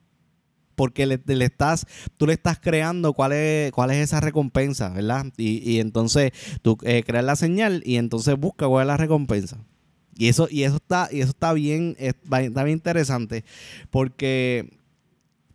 porque 0.75 1.07
le, 1.07 1.21
estás, 1.45 1.87
tú 2.17 2.27
le 2.27 2.35
estás 2.35 2.59
creando 2.59 3.13
cuál 3.13 3.33
es, 3.33 3.73
cuál 3.73 3.91
es 3.91 3.99
esa 3.99 4.21
recompensa, 4.21 4.91
¿verdad? 4.91 5.27
Y, 5.37 5.79
entonces 5.79 6.33
tú 6.63 6.79
eh, 6.83 7.03
creas 7.07 7.25
la 7.25 7.37
señal 7.37 7.83
y 7.85 7.97
entonces 7.97 8.39
busca 8.39 8.67
cuál 8.67 8.85
es 8.85 8.89
la 8.89 8.97
recompensa. 8.97 9.59
Y 10.17 10.29
eso, 10.29 10.49
y 10.51 10.63
eso 10.63 10.77
está, 10.77 11.09
y 11.11 11.21
eso 11.21 11.31
está 11.31 11.53
bien, 11.53 11.97
está 11.99 12.65
bien 12.65 12.77
interesante. 12.77 13.45
Porque 13.91 14.79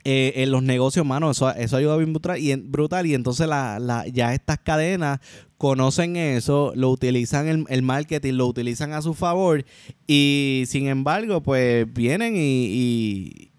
eh, 0.03 0.33
en 0.37 0.51
los 0.51 0.63
negocios, 0.63 1.05
mano, 1.05 1.31
eso, 1.31 1.49
eso 1.53 1.77
ayuda 1.77 1.95
bien 1.97 2.11
brutal. 2.11 2.39
Y, 2.39 2.55
brutal, 2.55 3.05
y 3.05 3.13
entonces 3.13 3.47
la, 3.47 4.05
ya 4.11 4.33
estas 4.33 4.59
cadenas 4.59 5.19
conocen 5.57 6.15
eso, 6.17 6.73
lo 6.75 6.89
utilizan 6.89 7.47
el, 7.47 7.65
el, 7.69 7.83
marketing, 7.83 8.33
lo 8.33 8.47
utilizan 8.47 8.93
a 8.93 9.01
su 9.01 9.13
favor. 9.13 9.65
Y 10.07 10.63
sin 10.67 10.87
embargo, 10.87 11.41
pues 11.41 11.91
vienen 11.93 12.35
y 12.35 13.49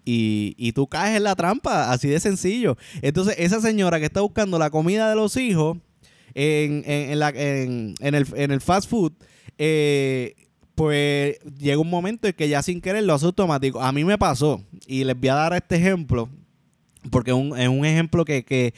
tú 0.73 0.87
caes 0.87 1.17
en 1.17 1.23
la 1.23 1.35
trampa, 1.35 1.91
así 1.91 2.07
de 2.07 2.19
sencillo. 2.19 2.77
Entonces, 3.01 3.35
esa 3.37 3.61
señora 3.61 3.99
que 3.99 4.05
está 4.05 4.21
buscando 4.21 4.57
la 4.59 4.69
comida 4.69 5.09
de 5.09 5.15
los 5.15 5.37
hijos 5.37 5.77
en, 6.33 6.83
el, 6.85 8.61
fast 8.61 8.89
food, 8.89 9.13
eh, 9.57 10.35
pues 10.75 11.39
llega 11.57 11.79
un 11.79 11.89
momento 11.89 12.27
en 12.27 12.33
que 12.33 12.49
ya 12.49 12.61
sin 12.61 12.81
querer 12.81 13.03
lo 13.03 13.13
hace 13.13 13.25
automático. 13.25 13.81
A 13.81 13.91
mí 13.91 14.03
me 14.03 14.17
pasó, 14.17 14.63
y 14.87 15.03
les 15.03 15.19
voy 15.19 15.29
a 15.29 15.35
dar 15.35 15.53
este 15.53 15.75
ejemplo, 15.75 16.29
porque 17.09 17.31
es 17.31 17.37
un, 17.37 17.85
ejemplo 17.85 18.25
que, 18.25 18.43
que, 18.43 18.73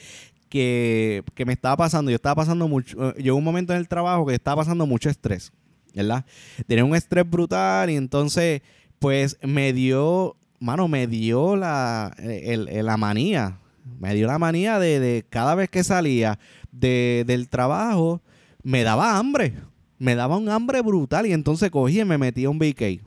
que, 0.48 1.44
me 1.44 1.52
estaba 1.52 1.76
pasando. 1.76 2.10
Yo 2.10 2.16
estaba 2.16 2.36
pasando 2.36 2.68
mucho, 2.68 3.10
eh, 3.10 3.22
llegó 3.22 3.36
un 3.36 3.44
momento 3.44 3.72
en 3.72 3.78
el 3.78 3.88
trabajo 3.88 4.26
que 4.26 4.34
estaba 4.34 4.62
pasando 4.62 4.86
mucho 4.86 5.08
estrés, 5.10 5.52
¿verdad? 5.94 6.24
Tenía 6.66 6.84
un 6.84 6.94
estrés 6.94 7.28
brutal 7.28 7.90
y 7.90 7.96
entonces, 7.96 8.62
pues 8.98 9.38
me 9.42 9.72
dio 9.72 10.36
mano, 10.64 10.88
me 10.88 11.06
dio 11.06 11.56
la, 11.56 12.14
la 12.18 12.96
manía. 12.96 13.58
Me 14.00 14.14
dio 14.14 14.26
la 14.26 14.38
manía 14.38 14.78
de, 14.78 15.24
cada 15.28 15.54
vez 15.54 15.68
que 15.68 15.84
salía 15.84 16.38
del 16.72 17.48
trabajo, 17.48 18.22
me 18.62 18.82
daba 18.82 19.18
hambre. 19.18 19.54
Me 19.98 20.14
daba 20.14 20.36
un 20.36 20.48
hambre 20.48 20.80
brutal 20.80 21.26
y 21.26 21.32
entonces 21.32 21.70
cogía 21.70 22.02
y 22.02 22.06
me 22.06 22.18
metía 22.18 22.50
un 22.50 22.58
BK. 22.58 23.02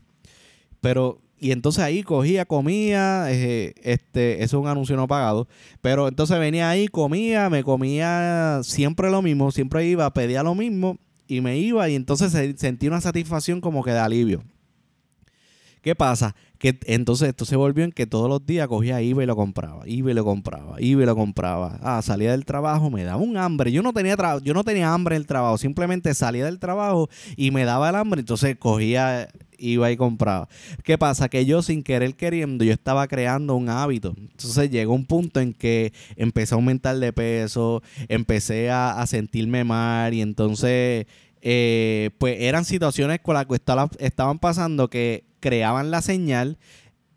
Pero, 0.80 1.20
y 1.40 1.52
entonces 1.52 1.84
ahí 1.84 2.04
cogía, 2.04 2.46
comía, 2.46 3.32
eh, 3.32 3.74
este, 3.84 4.44
eso 4.44 4.58
es 4.58 4.64
un 4.64 4.68
anuncio 4.70 4.96
no 4.96 5.08
pagado. 5.08 5.48
Pero 5.82 6.08
entonces 6.08 6.40
venía 6.40 6.70
ahí, 6.70 6.88
comía, 6.88 7.50
me 7.50 7.64
comía 7.64 8.62
siempre 8.64 9.10
lo 9.10 9.22
mismo, 9.22 9.52
siempre 9.52 9.86
iba, 9.88 10.12
pedía 10.14 10.44
lo 10.44 10.56
mismo 10.56 10.98
y 11.28 11.42
me 11.42 11.58
iba 11.58 11.90
y 11.90 11.96
entonces 11.96 12.32
sentí 12.58 12.88
una 12.88 13.02
satisfacción 13.02 13.62
como 13.62 13.84
que 13.84 13.92
de 13.92 14.00
alivio. 14.00 14.44
¿Qué 15.82 15.96
pasa? 15.96 16.36
Que 16.58 16.80
entonces 16.86 17.30
esto 17.30 17.46
se 17.46 17.56
volvió 17.56 17.84
en 17.84 17.92
que 17.92 18.08
todos 18.08 18.30
los 18.30 18.46
días 18.46 18.68
cogía 18.68 19.02
iba 19.02 19.24
y 19.24 19.26
lo 19.26 19.36
compraba, 19.36 19.88
iba 19.88 20.12
y 20.12 20.14
lo 20.14 20.26
compraba, 20.26 20.82
iba 20.82 21.04
y 21.04 21.06
lo 21.06 21.16
compraba. 21.16 21.80
Ah, 21.82 22.02
salía 22.02 22.32
del 22.32 22.46
trabajo, 22.46 22.90
me 22.90 23.04
daba 23.04 23.22
un 23.22 23.38
hambre. 23.38 23.72
Yo 23.72 23.84
no 23.84 23.94
tenía 23.94 24.16
yo 24.44 24.54
no 24.54 24.64
tenía 24.64 24.94
hambre 24.94 25.16
en 25.16 25.22
el 25.22 25.28
trabajo, 25.28 25.58
simplemente 25.58 26.14
salía 26.14 26.46
del 26.46 26.60
trabajo 26.60 27.10
y 27.36 27.52
me 27.52 27.66
daba 27.66 27.90
el 27.90 27.96
hambre, 27.96 28.22
entonces 28.22 28.58
cogía 28.58 29.28
iba 29.60 29.92
y 29.92 29.98
compraba. 29.98 30.48
¿Qué 30.84 30.98
pasa? 30.98 31.30
Que 31.30 31.46
yo 31.46 31.62
sin 31.62 31.84
querer 31.84 32.16
queriendo, 32.16 32.64
yo 32.64 32.74
estaba 32.74 33.08
creando 33.08 33.56
un 33.56 33.70
hábito. 33.70 34.14
Entonces 34.18 34.70
llegó 34.70 34.94
un 34.94 35.06
punto 35.06 35.40
en 35.40 35.54
que 35.54 35.94
empecé 36.16 36.54
a 36.54 36.58
aumentar 36.58 36.98
de 36.98 37.14
peso, 37.14 37.82
empecé 38.08 38.70
a, 38.70 39.00
a 39.00 39.08
sentirme 39.08 39.64
mal 39.64 40.14
y 40.14 40.22
entonces 40.22 41.08
eh, 41.42 42.10
pues 42.18 42.38
eran 42.42 42.66
situaciones 42.66 43.20
con 43.22 43.36
las 43.36 43.46
que 43.46 43.56
estaban 44.00 44.40
pasando 44.40 44.90
que 44.90 45.27
creaban 45.40 45.92
la 45.92 46.02
señal. 46.02 46.58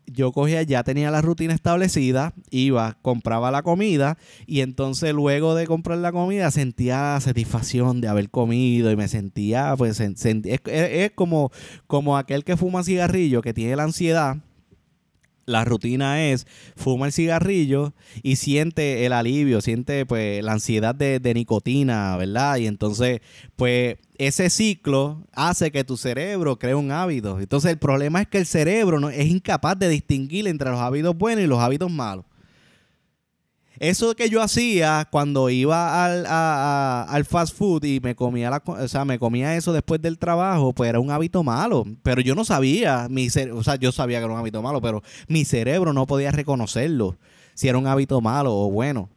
yo 0.07 0.33
cogía, 0.33 0.61
ya 0.63 0.83
tenía 0.83 1.09
la 1.09 1.21
rutina 1.21 1.53
establecida, 1.53 2.33
iba, 2.49 2.97
compraba 3.01 3.49
la 3.49 3.61
comida 3.61 4.17
y 4.45 4.59
entonces 4.59 5.13
luego 5.13 5.55
de 5.55 5.67
comprar 5.67 5.99
la 5.99 6.11
comida 6.11 6.51
sentía 6.51 7.17
satisfacción 7.21 8.01
de 8.01 8.09
haber 8.09 8.29
comido 8.29 8.91
y 8.91 8.97
me 8.97 9.07
sentía, 9.07 9.73
pues, 9.77 10.01
es, 10.01 11.11
como, 11.15 11.51
como 11.87 12.17
aquel 12.17 12.43
que 12.43 12.57
fuma 12.57 12.83
cigarrillo, 12.83 13.41
que 13.41 13.53
tiene 13.53 13.75
la 13.77 13.83
ansiedad 13.83 14.37
la 15.45 15.65
rutina 15.65 16.23
es 16.29 16.47
fuma 16.75 17.05
el 17.07 17.11
cigarrillo 17.11 17.93
y 18.23 18.37
siente 18.37 19.05
el 19.05 19.13
alivio, 19.13 19.61
siente 19.61 20.05
pues 20.05 20.43
la 20.43 20.53
ansiedad 20.53 20.95
de, 20.95 21.33
nicotina, 21.33 22.15
¿verdad? 22.17 22.57
Y 22.57 22.67
entonces, 22.67 23.21
pues 23.55 23.97
ese 24.27 24.49
ciclo 24.49 25.23
hace 25.33 25.71
que 25.71 25.83
tu 25.83 25.97
cerebro 25.97 26.59
cree 26.59 26.75
un 26.75 26.91
hábito. 26.91 27.39
Entonces 27.39 27.71
el 27.71 27.79
problema 27.79 28.21
es 28.21 28.27
que 28.27 28.37
el 28.37 28.45
cerebro 28.45 28.99
no, 28.99 29.09
es 29.09 29.25
incapaz 29.27 29.77
de 29.79 29.89
distinguir 29.89 30.47
entre 30.47 30.69
los 30.69 30.79
hábitos 30.79 31.17
buenos 31.17 31.43
y 31.43 31.47
los 31.47 31.59
hábitos 31.59 31.89
malos. 31.91 32.25
Eso 33.79 34.15
que 34.15 34.29
yo 34.29 34.43
hacía 34.43 35.07
cuando 35.09 35.49
iba 35.49 36.05
al, 36.05 37.25
fast 37.25 37.57
food 37.57 37.83
y 37.83 37.99
me 37.99 38.15
comía 38.15 38.51
la, 38.51 38.61
o 38.63 38.87
sea, 38.87 39.05
me 39.05 39.17
comía 39.17 39.55
eso 39.57 39.73
después 39.73 39.99
del 39.99 40.19
trabajo, 40.19 40.71
pues 40.71 40.87
era 40.87 40.99
un 40.99 41.09
hábito 41.09 41.43
malo. 41.43 41.85
Pero 42.03 42.21
yo 42.21 42.35
no 42.35 42.45
sabía, 42.45 43.07
mi 43.09 43.27
o 43.27 43.63
sea, 43.63 43.77
yo 43.77 43.91
sabía 43.91 44.19
que 44.19 44.25
era 44.25 44.33
un 44.33 44.39
hábito 44.39 44.61
malo, 44.61 44.81
pero 44.81 45.01
mi 45.27 45.45
cerebro 45.45 45.93
no 45.93 46.05
podía 46.05 46.29
reconocerlo 46.29 47.17
si 47.55 47.69
era 47.69 47.79
un 47.79 47.87
hábito 47.87 48.21
malo 48.21 48.55
o 48.55 48.69
bueno. 48.69 49.09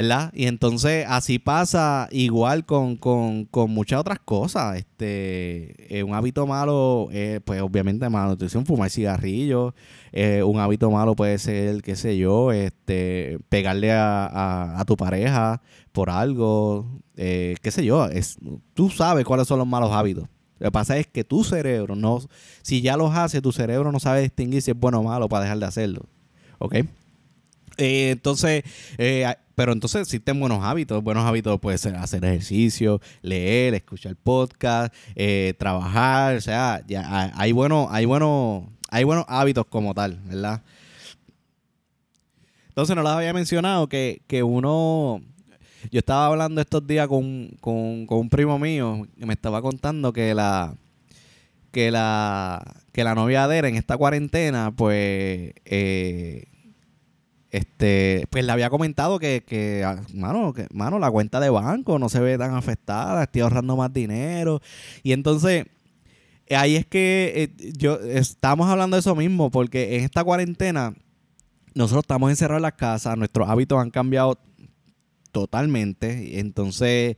¿Verdad? 0.00 0.32
Y 0.34 0.46
entonces 0.46 1.04
así 1.08 1.38
pasa 1.38 2.08
igual 2.10 2.64
con, 2.64 2.98
muchas 3.68 4.00
otras 4.00 4.18
cosas. 4.18 4.78
Este, 4.78 5.98
eh, 5.98 6.02
un 6.02 6.14
hábito 6.14 6.46
malo, 6.46 7.08
eh, 7.12 7.40
pues 7.44 7.60
obviamente 7.60 8.08
malnutrición, 8.08 8.64
fumar 8.64 8.90
cigarrillos. 8.90 9.74
Eh, 10.12 10.42
un 10.42 10.58
hábito 10.58 10.90
malo 10.90 11.14
puede 11.14 11.38
ser, 11.38 11.82
qué 11.82 11.96
sé 11.96 12.16
yo, 12.16 12.50
este, 12.50 13.38
pegarle 13.50 13.92
a, 13.92 14.82
tu 14.86 14.96
pareja 14.96 15.60
por 15.92 16.08
algo, 16.08 16.86
qué 17.14 17.70
sé 17.70 17.84
yo. 17.84 18.06
Es, 18.06 18.38
tú 18.72 18.88
sabes 18.88 19.26
cuáles 19.26 19.46
son 19.46 19.58
los 19.58 19.68
malos 19.68 19.92
hábitos. 19.92 20.24
Lo 20.58 20.68
que 20.68 20.72
pasa 20.72 20.96
es 20.96 21.06
que 21.06 21.24
tu 21.24 21.44
cerebro 21.44 21.94
no, 21.94 22.20
si 22.62 22.80
ya 22.80 22.96
los 22.96 23.14
hace, 23.14 23.42
tu 23.42 23.52
cerebro 23.52 23.92
no 23.92 24.00
sabe 24.00 24.22
distinguir 24.22 24.62
si 24.62 24.70
es 24.70 24.78
bueno 24.78 25.00
o 25.00 25.02
malo 25.02 25.28
para 25.28 25.44
dejar 25.44 25.58
de 25.58 25.66
hacerlo. 25.66 26.06
¿Ok? 26.58 26.76
entonces, 27.76 28.62
pero 29.60 29.74
entonces 29.74 30.00
existen 30.00 30.40
buenos 30.40 30.64
hábitos. 30.64 31.04
Buenos 31.04 31.26
hábitos 31.26 31.60
puede 31.60 31.76
ser 31.76 31.94
hacer 31.96 32.24
ejercicio, 32.24 32.98
leer, 33.20 33.74
escuchar 33.74 34.16
podcast, 34.16 34.94
eh, 35.14 35.52
trabajar. 35.58 36.36
O 36.36 36.40
sea, 36.40 36.82
ya 36.86 37.30
hay, 37.36 37.52
buenos, 37.52 37.88
hay, 37.90 38.06
buenos, 38.06 38.64
hay 38.88 39.04
buenos 39.04 39.26
hábitos 39.28 39.66
como 39.66 39.92
tal, 39.92 40.18
¿verdad? 40.24 40.62
Entonces 42.68 42.96
no 42.96 43.02
les 43.02 43.12
había 43.12 43.34
mencionado 43.34 43.86
que, 43.86 44.22
uno... 44.42 45.20
Yo 45.90 45.98
estaba 45.98 46.24
hablando 46.24 46.62
estos 46.62 46.86
días 46.86 47.06
con, 47.06 47.50
con, 47.60 48.06
con 48.06 48.18
un 48.18 48.30
primo 48.30 48.58
mío 48.58 49.06
que 49.18 49.26
me 49.26 49.34
estaba 49.34 49.60
contando 49.60 50.14
que 50.14 50.34
la 50.34 50.74
que 51.70 51.90
la 51.90 52.64
que 52.92 53.04
la 53.04 53.14
novia 53.14 53.46
de 53.46 53.58
él 53.58 53.64
en 53.66 53.76
esta 53.76 53.98
cuarentena 53.98 54.72
pues 54.74 55.52
eh, 55.64 56.49
este, 57.50 58.26
pues 58.30 58.44
le 58.44 58.52
había 58.52 58.70
comentado 58.70 59.18
que, 59.18 59.42
que, 59.46 59.82
ah, 59.84 60.00
mano, 60.14 60.52
que, 60.52 60.66
mano, 60.72 60.98
la 60.98 61.10
cuenta 61.10 61.40
de 61.40 61.50
banco 61.50 61.98
no 61.98 62.08
se 62.08 62.20
ve 62.20 62.38
tan 62.38 62.54
afectada, 62.54 63.24
estoy 63.24 63.42
ahorrando 63.42 63.76
más 63.76 63.92
dinero. 63.92 64.60
Y 65.02 65.12
entonces, 65.12 65.66
ahí 66.50 66.76
es 66.76 66.86
que 66.86 67.32
eh, 67.58 67.72
yo 67.76 67.98
estamos 68.00 68.68
hablando 68.68 68.96
de 68.96 69.00
eso 69.00 69.14
mismo, 69.16 69.50
porque 69.50 69.96
en 69.96 70.04
esta 70.04 70.22
cuarentena, 70.22 70.94
nosotros 71.74 72.04
estamos 72.04 72.30
encerrados 72.30 72.58
en 72.58 72.62
las 72.62 72.74
casas, 72.74 73.16
nuestros 73.16 73.48
hábitos 73.48 73.78
han 73.80 73.90
cambiado 73.90 74.38
totalmente. 75.32 76.38
Entonces, 76.40 77.16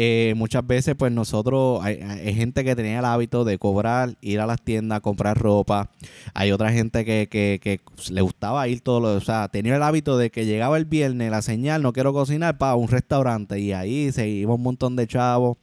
eh, 0.00 0.34
muchas 0.36 0.64
veces 0.64 0.94
pues 0.96 1.10
nosotros, 1.10 1.80
hay, 1.82 1.98
gente 2.32 2.62
que 2.62 2.76
tenía 2.76 3.00
el 3.00 3.04
hábito 3.04 3.44
de 3.44 3.58
cobrar, 3.58 4.14
ir 4.20 4.38
a 4.38 4.46
las 4.46 4.62
tiendas, 4.62 5.00
comprar 5.00 5.36
ropa, 5.36 5.90
hay 6.34 6.52
otra 6.52 6.70
gente 6.70 7.04
que, 7.04 7.26
que, 7.28 7.58
que 7.60 7.80
le 8.12 8.20
gustaba 8.20 8.68
ir 8.68 8.80
todo 8.80 9.00
lo, 9.00 9.14
o 9.14 9.20
sea, 9.20 9.48
tenía 9.48 9.74
el 9.74 9.82
hábito 9.82 10.16
de 10.16 10.30
que 10.30 10.46
llegaba 10.46 10.76
el 10.76 10.84
viernes, 10.84 11.32
la 11.32 11.42
señal, 11.42 11.82
no 11.82 11.92
quiero 11.92 12.12
cocinar, 12.12 12.58
para 12.58 12.76
un 12.76 12.86
restaurante 12.86 13.58
y 13.58 13.72
ahí 13.72 14.12
se 14.12 14.28
iba 14.28 14.54
un 14.54 14.62
montón 14.62 14.94
de 14.94 15.08
chavos. 15.08 15.56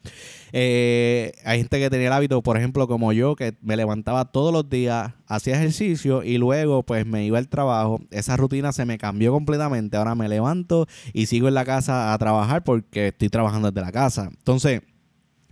Eh, 0.57 1.33
hay 1.43 1.57
gente 1.57 1.79
que 1.79 1.89
tenía 1.89 2.07
el 2.07 2.13
hábito, 2.13 2.41
por 2.41 2.55
ejemplo, 2.55 2.87
como 2.87 3.11
yo, 3.11 3.35
que 3.35 3.57
me 3.61 3.75
levantaba 3.75 4.31
todos 4.31 4.53
los 4.53 4.69
días, 4.69 5.11
hacía 5.27 5.57
ejercicio 5.57 6.23
y 6.23 6.37
luego 6.37 6.83
pues 6.83 7.05
me 7.05 7.25
iba 7.25 7.37
al 7.39 7.49
trabajo. 7.49 7.99
Esa 8.09 8.37
rutina 8.37 8.71
se 8.71 8.85
me 8.85 8.97
cambió 8.97 9.33
completamente. 9.33 9.97
Ahora 9.97 10.15
me 10.15 10.29
levanto 10.29 10.87
y 11.11 11.25
sigo 11.25 11.49
en 11.49 11.55
la 11.55 11.65
casa 11.65 12.13
a 12.13 12.17
trabajar 12.17 12.63
porque 12.63 13.07
estoy 13.07 13.27
trabajando 13.27 13.69
desde 13.69 13.85
la 13.85 13.91
casa. 13.91 14.29
Entonces, 14.31 14.81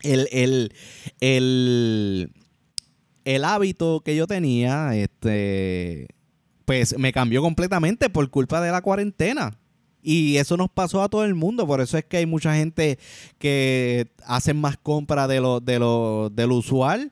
el, 0.03 0.29
el, 0.31 0.71
el, 1.19 2.31
el 3.25 3.43
hábito 3.43 4.03
que 4.05 4.15
yo 4.15 4.25
tenía, 4.25 4.95
este, 4.95 6.07
pues 6.63 6.97
me 6.97 7.11
cambió 7.11 7.41
completamente 7.41 8.09
por 8.09 8.29
culpa 8.29 8.61
de 8.61 8.71
la 8.71 8.81
cuarentena. 8.81 9.59
Y 10.03 10.37
eso 10.37 10.57
nos 10.57 10.69
pasó 10.69 11.01
a 11.01 11.09
todo 11.09 11.23
el 11.23 11.33
mundo. 11.33 11.65
Por 11.65 11.81
eso 11.81 11.97
es 11.97 12.05
que 12.05 12.17
hay 12.17 12.25
mucha 12.25 12.55
gente 12.55 12.99
que 13.39 14.07
hacen 14.25 14.59
más 14.59 14.77
compra 14.77 15.27
de 15.27 15.39
lo, 15.39 15.59
de 15.59 15.79
lo, 15.79 16.29
de 16.29 16.45
lo 16.45 16.55
usual 16.55 17.11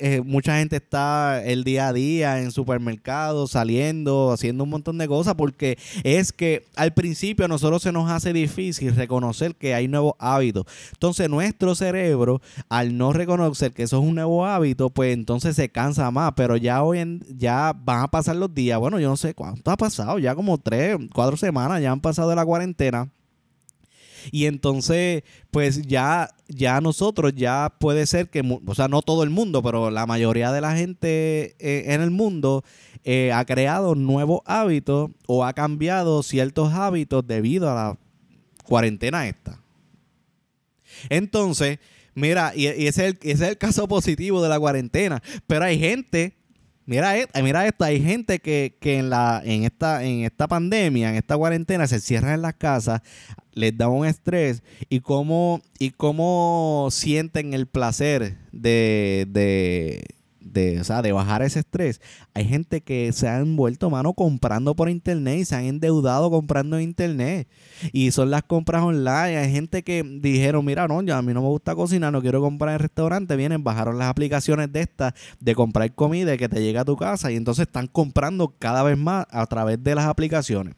eh, 0.00 0.22
mucha 0.24 0.58
gente 0.58 0.76
está 0.76 1.42
el 1.44 1.64
día 1.64 1.88
a 1.88 1.92
día 1.92 2.40
en 2.40 2.50
supermercados, 2.50 3.52
saliendo, 3.52 4.32
haciendo 4.32 4.64
un 4.64 4.70
montón 4.70 4.98
de 4.98 5.06
cosas, 5.06 5.34
porque 5.34 5.78
es 6.02 6.32
que 6.32 6.66
al 6.76 6.94
principio 6.94 7.44
a 7.44 7.48
nosotros 7.48 7.82
se 7.82 7.92
nos 7.92 8.10
hace 8.10 8.32
difícil 8.32 8.94
reconocer 8.94 9.54
que 9.54 9.74
hay 9.74 9.88
nuevos 9.88 10.14
hábitos. 10.18 10.64
Entonces 10.92 11.28
nuestro 11.28 11.74
cerebro, 11.74 12.40
al 12.68 12.96
no 12.96 13.12
reconocer 13.12 13.72
que 13.72 13.82
eso 13.82 13.98
es 13.98 14.04
un 14.04 14.14
nuevo 14.14 14.46
hábito, 14.46 14.90
pues 14.90 15.12
entonces 15.12 15.56
se 15.56 15.68
cansa 15.68 16.10
más, 16.10 16.32
pero 16.36 16.56
ya 16.56 16.82
hoy 16.82 17.00
en, 17.00 17.24
ya 17.28 17.72
van 17.76 18.02
a 18.02 18.08
pasar 18.08 18.36
los 18.36 18.52
días, 18.54 18.78
bueno, 18.78 18.98
yo 18.98 19.08
no 19.08 19.16
sé 19.16 19.34
cuánto 19.34 19.70
ha 19.70 19.76
pasado, 19.76 20.18
ya 20.18 20.34
como 20.34 20.58
tres, 20.58 20.96
cuatro 21.14 21.36
semanas 21.36 21.82
ya 21.82 21.92
han 21.92 22.00
pasado 22.00 22.30
de 22.30 22.36
la 22.36 22.44
cuarentena. 22.44 23.10
Y 24.30 24.46
entonces, 24.46 25.22
pues 25.50 25.82
ya, 25.82 26.30
ya 26.48 26.80
nosotros, 26.80 27.32
ya 27.34 27.74
puede 27.78 28.06
ser 28.06 28.28
que, 28.28 28.42
o 28.66 28.74
sea, 28.74 28.88
no 28.88 29.02
todo 29.02 29.22
el 29.22 29.30
mundo, 29.30 29.62
pero 29.62 29.90
la 29.90 30.06
mayoría 30.06 30.52
de 30.52 30.60
la 30.60 30.76
gente 30.76 31.56
eh, 31.58 31.92
en 31.94 32.00
el 32.00 32.10
mundo 32.10 32.64
eh, 33.04 33.32
ha 33.32 33.44
creado 33.44 33.94
nuevos 33.94 34.40
hábitos 34.46 35.10
o 35.26 35.44
ha 35.44 35.52
cambiado 35.52 36.22
ciertos 36.22 36.72
hábitos 36.72 37.26
debido 37.26 37.70
a 37.70 37.74
la 37.74 37.98
cuarentena 38.64 39.28
esta. 39.28 39.60
Entonces, 41.08 41.78
mira, 42.14 42.52
y, 42.54 42.66
ese, 42.66 43.16
es 43.22 43.40
el, 43.40 43.58
caso 43.58 43.86
positivo 43.86 44.42
de 44.42 44.48
la 44.48 44.58
cuarentena, 44.58 45.22
pero 45.46 45.64
hay 45.64 45.78
gente 45.78 46.34
Mira, 46.86 47.18
e, 47.18 47.26
mira 47.42 47.66
esto, 47.66 47.84
hay 47.84 48.00
gente 48.00 48.38
que, 48.38 48.76
que, 48.80 48.98
en, 48.98 49.10
la, 49.10 49.42
en, 49.44 49.64
esta, 49.64 50.04
en 50.04 50.24
esta 50.24 50.46
pandemia, 50.46 51.10
en 51.10 51.16
esta 51.16 51.36
cuarentena, 51.36 51.88
se 51.88 51.98
cierran 51.98 52.34
en 52.34 52.42
las 52.42 52.54
casas, 52.54 53.02
les 53.56 53.76
da 53.76 53.88
un 53.88 54.06
estrés 54.06 54.62
y 54.88 55.00
cómo, 55.00 55.60
y 55.78 55.90
cómo 55.90 56.88
sienten 56.92 57.54
el 57.54 57.66
placer 57.66 58.36
de, 58.52 59.26
de, 59.30 60.04
de, 60.40 60.78
o 60.78 60.84
sea, 60.84 61.00
de 61.00 61.12
bajar 61.12 61.40
ese 61.40 61.60
estrés. 61.60 62.02
Hay 62.34 62.44
gente 62.44 62.82
que 62.82 63.10
se 63.12 63.26
ha 63.26 63.38
envuelto 63.38 63.88
mano 63.88 64.12
comprando 64.12 64.76
por 64.76 64.90
internet 64.90 65.38
y 65.38 65.44
se 65.46 65.56
han 65.56 65.64
endeudado 65.64 66.30
comprando 66.30 66.76
en 66.76 66.82
internet. 66.82 67.48
Y 67.92 68.10
son 68.10 68.30
las 68.30 68.42
compras 68.42 68.82
online. 68.82 69.38
Hay 69.38 69.50
gente 69.50 69.82
que 69.82 70.02
dijeron, 70.02 70.62
mira, 70.62 70.86
no, 70.86 71.02
ya 71.02 71.16
a 71.16 71.22
mí 71.22 71.32
no 71.32 71.40
me 71.40 71.48
gusta 71.48 71.74
cocinar, 71.74 72.12
no 72.12 72.20
quiero 72.20 72.42
comprar 72.42 72.74
en 72.74 72.80
restaurante. 72.80 73.36
Vienen, 73.36 73.64
bajaron 73.64 73.98
las 73.98 74.08
aplicaciones 74.08 74.70
de 74.70 74.82
estas 74.82 75.14
de 75.40 75.54
comprar 75.54 75.94
comida 75.94 76.36
que 76.36 76.50
te 76.50 76.60
llega 76.60 76.82
a 76.82 76.84
tu 76.84 76.96
casa. 76.98 77.32
Y 77.32 77.36
entonces 77.36 77.66
están 77.66 77.86
comprando 77.86 78.54
cada 78.58 78.82
vez 78.82 78.98
más 78.98 79.26
a 79.30 79.46
través 79.46 79.82
de 79.82 79.94
las 79.94 80.04
aplicaciones. 80.04 80.74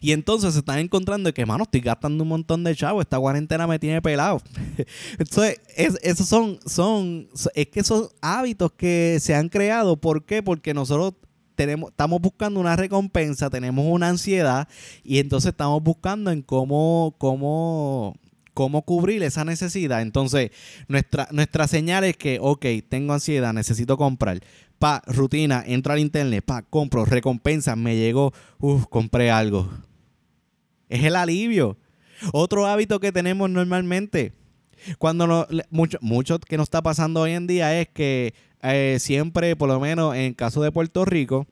Y 0.00 0.12
entonces 0.12 0.52
se 0.54 0.60
están 0.60 0.78
encontrando 0.78 1.32
que, 1.32 1.46
mano, 1.46 1.64
estoy 1.64 1.80
gastando 1.80 2.22
un 2.24 2.28
montón 2.28 2.64
de 2.64 2.74
chavos, 2.74 3.02
esta 3.02 3.18
cuarentena 3.18 3.66
me 3.66 3.78
tiene 3.78 4.02
pelado. 4.02 4.40
entonces, 5.18 5.60
esos 6.02 6.28
son, 6.28 6.58
son, 6.66 7.28
es 7.54 7.66
que 7.68 7.80
esos 7.80 8.14
hábitos 8.20 8.72
que 8.72 9.18
se 9.20 9.34
han 9.34 9.48
creado, 9.48 9.96
¿por 9.96 10.24
qué? 10.24 10.42
Porque 10.42 10.74
nosotros 10.74 11.14
tenemos, 11.54 11.90
estamos 11.90 12.20
buscando 12.20 12.58
una 12.58 12.74
recompensa, 12.74 13.50
tenemos 13.50 13.84
una 13.86 14.08
ansiedad 14.08 14.66
y 15.04 15.18
entonces 15.18 15.50
estamos 15.50 15.82
buscando 15.82 16.30
en 16.30 16.40
cómo, 16.40 17.14
cómo, 17.18 18.16
cómo 18.54 18.82
cubrir 18.82 19.22
esa 19.22 19.44
necesidad. 19.44 20.02
Entonces, 20.02 20.50
nuestra, 20.88 21.28
nuestra 21.30 21.68
señal 21.68 22.04
es 22.04 22.16
que, 22.16 22.38
ok, 22.40 22.66
tengo 22.88 23.12
ansiedad, 23.12 23.52
necesito 23.52 23.96
comprar 23.96 24.40
pa, 24.80 25.02
rutina, 25.06 25.62
entro 25.66 25.92
al 25.92 25.98
internet, 26.00 26.42
pa, 26.42 26.62
compro, 26.62 27.04
recompensa, 27.04 27.76
me 27.76 27.96
llegó, 27.96 28.32
uff, 28.58 28.86
compré 28.86 29.30
algo. 29.30 29.70
Es 30.88 31.04
el 31.04 31.14
alivio. 31.14 31.76
Otro 32.32 32.66
hábito 32.66 32.98
que 32.98 33.12
tenemos 33.12 33.50
normalmente, 33.50 34.32
cuando 34.98 35.26
no, 35.26 35.46
mucho, 35.68 35.98
mucho 36.00 36.40
que 36.40 36.56
nos 36.56 36.64
está 36.64 36.82
pasando 36.82 37.20
hoy 37.20 37.32
en 37.32 37.46
día 37.46 37.78
es 37.78 37.88
que 37.88 38.32
eh, 38.62 38.96
siempre, 38.98 39.54
por 39.54 39.68
lo 39.68 39.78
menos 39.78 40.16
en 40.16 40.32
caso 40.32 40.62
de 40.62 40.72
Puerto 40.72 41.04
Rico, 41.04 41.46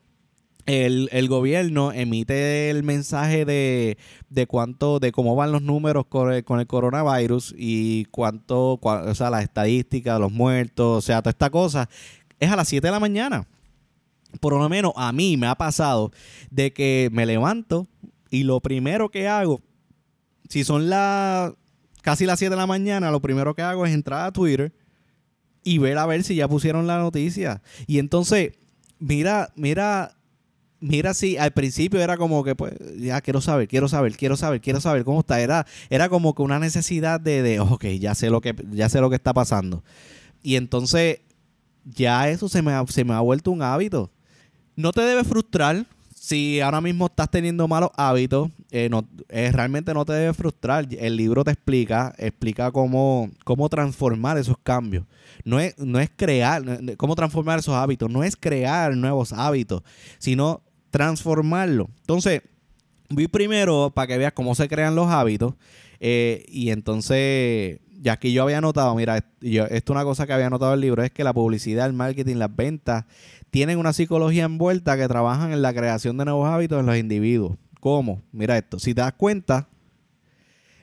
el, 0.69 1.27
gobierno 1.27 1.91
emite 1.91 2.69
el 2.69 2.83
mensaje 2.83 3.43
de, 3.43 3.97
de, 4.29 4.45
cuánto, 4.45 4.99
de 4.99 5.11
cómo 5.11 5.35
van 5.35 5.51
los 5.51 5.63
números 5.63 6.05
con 6.07 6.31
el, 6.31 6.43
con 6.43 6.59
el 6.59 6.67
coronavirus 6.67 7.55
y 7.57 8.05
cuánto, 8.05 8.79
o 8.81 9.15
sea, 9.15 9.31
las 9.31 9.43
estadísticas, 9.43 10.19
los 10.19 10.31
muertos, 10.31 10.97
o 10.97 11.01
sea, 11.01 11.21
toda 11.21 11.31
esta 11.31 11.49
cosa, 11.49 11.89
es 12.39 12.51
a 12.51 12.55
las 12.55 12.67
7 12.67 12.85
de 12.85 12.91
la 12.91 12.99
mañana. 12.99 13.47
Por 14.39 14.53
lo 14.53 14.69
menos 14.69 14.93
a 14.95 15.11
mí 15.11 15.37
me 15.37 15.47
ha 15.47 15.55
pasado 15.55 16.11
de 16.51 16.71
que 16.71 17.09
me 17.11 17.25
levanto 17.25 17.87
y 18.29 18.43
lo 18.43 18.59
primero 18.59 19.09
que 19.09 19.27
hago, 19.27 19.61
si 20.49 20.63
son 20.63 20.87
las 20.87 21.51
casi 22.03 22.27
las 22.27 22.37
7 22.37 22.51
de 22.51 22.57
la 22.57 22.67
mañana, 22.67 23.09
lo 23.09 23.21
primero 23.21 23.55
que 23.55 23.63
hago 23.63 23.87
es 23.87 23.93
entrar 23.93 24.27
a 24.27 24.31
Twitter 24.31 24.71
y 25.63 25.79
ver 25.79 25.97
a 25.97 26.05
ver 26.05 26.23
si 26.23 26.35
ya 26.35 26.47
pusieron 26.47 26.85
la 26.85 26.99
noticia. 26.99 27.63
Y 27.87 27.97
entonces, 27.97 28.53
mira, 28.99 29.51
mira 29.55 30.15
mira 30.79 31.13
si 31.13 31.37
al 31.37 31.51
principio 31.51 32.01
era 32.01 32.17
como 32.17 32.43
que 32.43 32.55
pues 32.55 32.73
ya 32.97 33.21
quiero 33.21 33.41
saber, 33.41 33.67
quiero 33.67 33.87
saber, 33.87 34.15
quiero 34.15 34.37
saber, 34.37 34.61
quiero 34.61 34.81
saber 34.81 35.03
cómo 35.03 35.21
está. 35.21 35.39
Era, 35.41 35.65
era 35.89 36.09
como 36.09 36.33
que 36.33 36.41
una 36.41 36.59
necesidad 36.59 37.19
de, 37.19 37.41
de 37.41 37.59
ok, 37.59 37.85
ya 37.99 38.15
sé 38.15 38.29
lo 38.29 38.41
que, 38.41 38.55
ya 38.71 38.89
sé 38.89 39.01
lo 39.01 39.09
que 39.09 39.15
está 39.15 39.33
pasando. 39.33 39.83
Y 40.41 40.55
entonces 40.55 41.19
ya 41.85 42.29
eso 42.29 42.49
se 42.49 42.61
me 42.61 42.71
ha, 42.71 42.85
se 42.87 43.03
me 43.03 43.13
ha 43.13 43.19
vuelto 43.19 43.51
un 43.51 43.61
hábito. 43.61 44.11
No 44.75 44.91
te 44.91 45.01
debe 45.01 45.23
frustrar 45.23 45.85
si 46.15 46.59
ahora 46.61 46.79
mismo 46.79 47.07
estás 47.07 47.29
teniendo 47.31 47.67
malos 47.67 47.89
hábitos, 47.95 48.51
eh, 48.71 48.87
no, 48.89 49.07
eh, 49.29 49.51
realmente 49.51 49.93
no 49.93 50.05
te 50.05 50.13
debe 50.13 50.33
frustrar. 50.33 50.87
El 50.91 51.15
libro 51.15 51.43
te 51.43 51.51
explica, 51.51 52.13
explica 52.17 52.71
cómo, 52.71 53.31
cómo 53.43 53.67
transformar 53.67 54.37
esos 54.37 54.57
cambios. 54.61 55.05
No 55.43 55.59
es, 55.59 55.77
no 55.79 55.99
es 55.99 56.11
crear, 56.15 56.63
cómo 56.97 57.15
transformar 57.15 57.59
esos 57.59 57.73
hábitos, 57.73 58.11
no 58.11 58.23
es 58.23 58.35
crear 58.35 58.95
nuevos 58.95 59.33
hábitos, 59.33 59.81
sino 60.19 60.61
transformarlo. 60.91 61.89
Entonces, 62.01 62.41
vi 63.09 63.27
primero 63.27 63.91
para 63.93 64.07
que 64.07 64.17
veas 64.17 64.33
cómo 64.33 64.55
se 64.55 64.67
crean 64.67 64.95
los 64.95 65.07
hábitos. 65.07 65.55
Eh, 65.99 66.45
y 66.47 66.69
entonces, 66.69 67.79
ya 68.01 68.17
que 68.17 68.31
yo 68.31 68.43
había 68.43 68.61
notado, 68.61 68.95
mira, 68.95 69.17
esto 69.17 69.33
es 69.41 69.83
una 69.89 70.03
cosa 70.03 70.25
que 70.25 70.33
había 70.33 70.49
notado 70.49 70.73
el 70.73 70.81
libro, 70.81 71.03
es 71.03 71.11
que 71.11 71.23
la 71.23 71.33
publicidad, 71.33 71.85
el 71.85 71.93
marketing, 71.93 72.37
las 72.37 72.55
ventas 72.55 73.05
tienen 73.49 73.79
una 73.79 73.93
psicología 73.93 74.45
envuelta 74.45 74.97
que 74.97 75.07
trabajan 75.07 75.51
en 75.51 75.61
la 75.61 75.73
creación 75.73 76.17
de 76.17 76.25
nuevos 76.25 76.47
hábitos 76.47 76.79
en 76.79 76.85
los 76.85 76.97
individuos. 76.97 77.57
¿Cómo? 77.79 78.21
Mira 78.31 78.57
esto, 78.57 78.79
si 78.79 78.93
te 78.93 79.01
das 79.01 79.13
cuenta, 79.13 79.67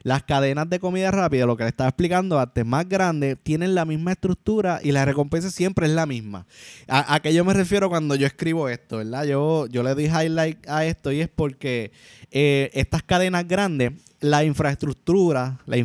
las 0.07 0.23
cadenas 0.23 0.71
de 0.71 0.79
comida 0.79 1.11
rápida, 1.11 1.47
lo 1.47 1.57
que 1.57 1.65
le 1.65 1.71
estaba 1.71 1.89
explicando 1.89 2.39
antes, 2.39 2.65
más 2.65 2.89
grandes, 2.89 3.39
tienen 3.43 3.75
la 3.75 3.85
misma 3.85 4.13
estructura 4.13 4.79
y 4.81 4.93
la 4.93 5.05
recompensa 5.05 5.51
siempre 5.51 5.87
es 5.87 5.93
la 5.95 6.07
misma. 6.07 6.47
¿A, 6.87 7.19
qué 7.19 7.35
yo 7.35 7.45
me 7.45 7.53
refiero 7.53 7.89
cuando 7.89 8.15
yo 8.15 8.25
escribo 8.25 8.69
esto, 8.69 8.99
verdad? 8.99 9.25
Yo, 9.25 9.67
yo 9.67 9.83
le 9.83 9.97
di 9.97 10.05
highlight 10.05 10.65
a 10.69 10.85
esto 10.85 11.11
y 11.11 11.23
es 11.23 11.29
porque 11.29 11.91
eh, 12.31 12.71
estas 12.75 13.03
cadenas 13.03 13.49
grandes, 13.49 13.95
la 14.21 14.45
infraestructura, 14.45 15.59
la 15.67 15.77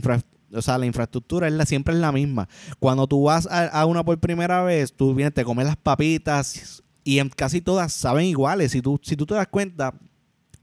o 0.54 0.62
sea, 0.62 0.78
la 0.78 0.86
infraestructura 0.86 1.48
es 1.48 1.54
la, 1.54 1.66
siempre 1.66 1.96
es 1.96 2.00
la 2.00 2.12
misma. 2.12 2.48
Cuando 2.78 3.08
tú 3.08 3.24
vas 3.24 3.48
a, 3.48 3.70
a, 3.70 3.88
una 3.88 4.06
por 4.06 4.20
primera 4.20 4.62
vez, 4.62 4.94
tú 4.94 5.16
vienes, 5.16 5.34
te 5.34 5.44
comes 5.44 5.66
las 5.66 5.78
papitas 5.78 6.84
y 7.04 7.18
en 7.18 7.30
casi 7.30 7.60
todas 7.60 7.92
saben 7.92 8.26
iguales. 8.26 8.74
Si 8.74 8.84
tú, 8.84 9.00
si 9.02 9.16
tú 9.16 9.26
te 9.26 9.34
das 9.34 9.48
cuenta, 9.48 9.96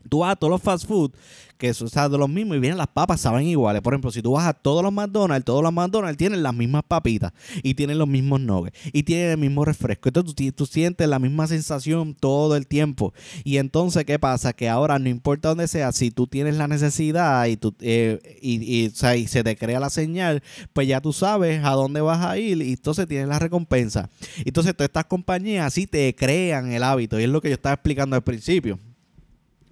tú 0.08 0.20
vas 0.20 0.32
a 0.32 0.36
todos 0.36 0.50
los 0.50 0.62
fast 0.62 0.86
food 0.86 1.12
que 1.58 1.74
son 1.74 1.88
o 1.92 2.08
de 2.08 2.18
los 2.18 2.28
mismos 2.28 2.56
y 2.56 2.60
vienen 2.60 2.78
las 2.78 2.86
papas, 2.86 3.20
saben 3.20 3.46
iguales. 3.46 3.82
Por 3.82 3.92
ejemplo, 3.92 4.12
si 4.12 4.22
tú 4.22 4.32
vas 4.32 4.46
a 4.46 4.54
todos 4.54 4.82
los 4.82 4.92
McDonald's, 4.92 5.44
todos 5.44 5.62
los 5.62 5.72
McDonald's 5.72 6.16
tienen 6.16 6.42
las 6.42 6.54
mismas 6.54 6.84
papitas 6.86 7.32
y 7.62 7.74
tienen 7.74 7.98
los 7.98 8.06
mismos 8.06 8.40
nuggets 8.40 8.78
y 8.92 9.02
tienen 9.02 9.30
el 9.30 9.38
mismo 9.38 9.64
refresco. 9.64 10.08
Entonces 10.08 10.54
tú, 10.54 10.66
sientes 10.66 11.08
la 11.08 11.18
misma 11.18 11.48
sensación 11.48 12.14
todo 12.14 12.56
el 12.56 12.68
tiempo. 12.68 13.12
Y 13.42 13.56
entonces, 13.56 14.04
¿qué 14.04 14.18
pasa? 14.20 14.52
Que 14.52 14.68
ahora 14.68 14.98
no 15.00 15.08
importa 15.08 15.48
dónde 15.48 15.66
sea, 15.66 15.90
si 15.90 16.12
tú 16.12 16.28
tienes 16.28 16.56
la 16.56 16.68
necesidad 16.68 17.46
y, 17.46 17.56
tú, 17.56 17.74
eh, 17.80 18.38
y, 18.40 18.90
se 18.90 19.42
te 19.42 19.56
crea 19.56 19.80
la 19.80 19.90
señal, 19.90 20.42
pues 20.72 20.86
ya 20.86 21.00
tú 21.00 21.12
sabes 21.12 21.64
a 21.64 21.70
dónde 21.70 22.00
vas 22.00 22.24
a 22.24 22.38
ir 22.38 22.62
y 22.62 22.72
entonces 22.72 23.08
tienes 23.08 23.26
la 23.26 23.40
recompensa. 23.40 24.08
Entonces, 24.44 24.76
todas 24.76 24.88
estas 24.88 25.06
compañías 25.06 25.66
así 25.66 25.88
te 25.88 26.14
crean 26.14 26.70
el 26.70 26.84
hábito 26.84 27.18
y 27.18 27.24
es 27.24 27.28
lo 27.28 27.40
que 27.40 27.48
yo 27.48 27.54
estaba 27.54 27.74
explicando 27.74 28.14
al 28.14 28.22
principio. 28.22 28.78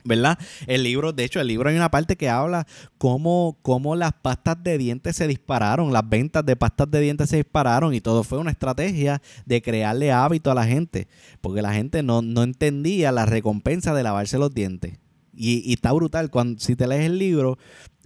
¿Verdad? 0.06 0.38
El 0.66 0.82
libro, 0.82 1.12
de 1.12 1.24
hecho, 1.24 1.40
el 1.40 1.48
libro 1.48 1.68
hay 1.68 1.76
una 1.76 1.90
parte 1.90 2.16
que 2.16 2.28
habla 2.28 2.66
cómo, 2.98 3.58
cómo 3.62 3.96
las 3.96 4.12
pastas 4.12 4.62
de 4.62 4.78
dientes 4.78 5.16
se 5.16 5.26
dispararon, 5.26 5.92
las 5.92 6.08
ventas 6.08 6.44
de 6.46 6.56
pastas 6.56 6.90
de 6.90 7.00
dientes 7.00 7.30
se 7.30 7.36
dispararon 7.36 7.94
y 7.94 8.00
todo 8.00 8.22
fue 8.24 8.38
una 8.38 8.50
estrategia 8.50 9.20
de 9.44 9.62
crearle 9.62 10.12
hábito 10.12 10.50
a 10.50 10.54
la 10.54 10.66
gente, 10.66 11.08
porque 11.40 11.62
la 11.62 11.74
gente 11.74 12.02
no, 12.02 12.22
no 12.22 12.42
entendía 12.42 13.12
la 13.12 13.26
recompensa 13.26 13.94
de 13.94 14.02
lavarse 14.02 14.38
los 14.38 14.54
dientes. 14.54 14.98
Y, 15.38 15.70
y, 15.70 15.74
está 15.74 15.92
brutal. 15.92 16.30
Cuando, 16.30 16.58
si 16.60 16.76
te 16.76 16.86
lees 16.86 17.04
el 17.04 17.18
libro, 17.18 17.58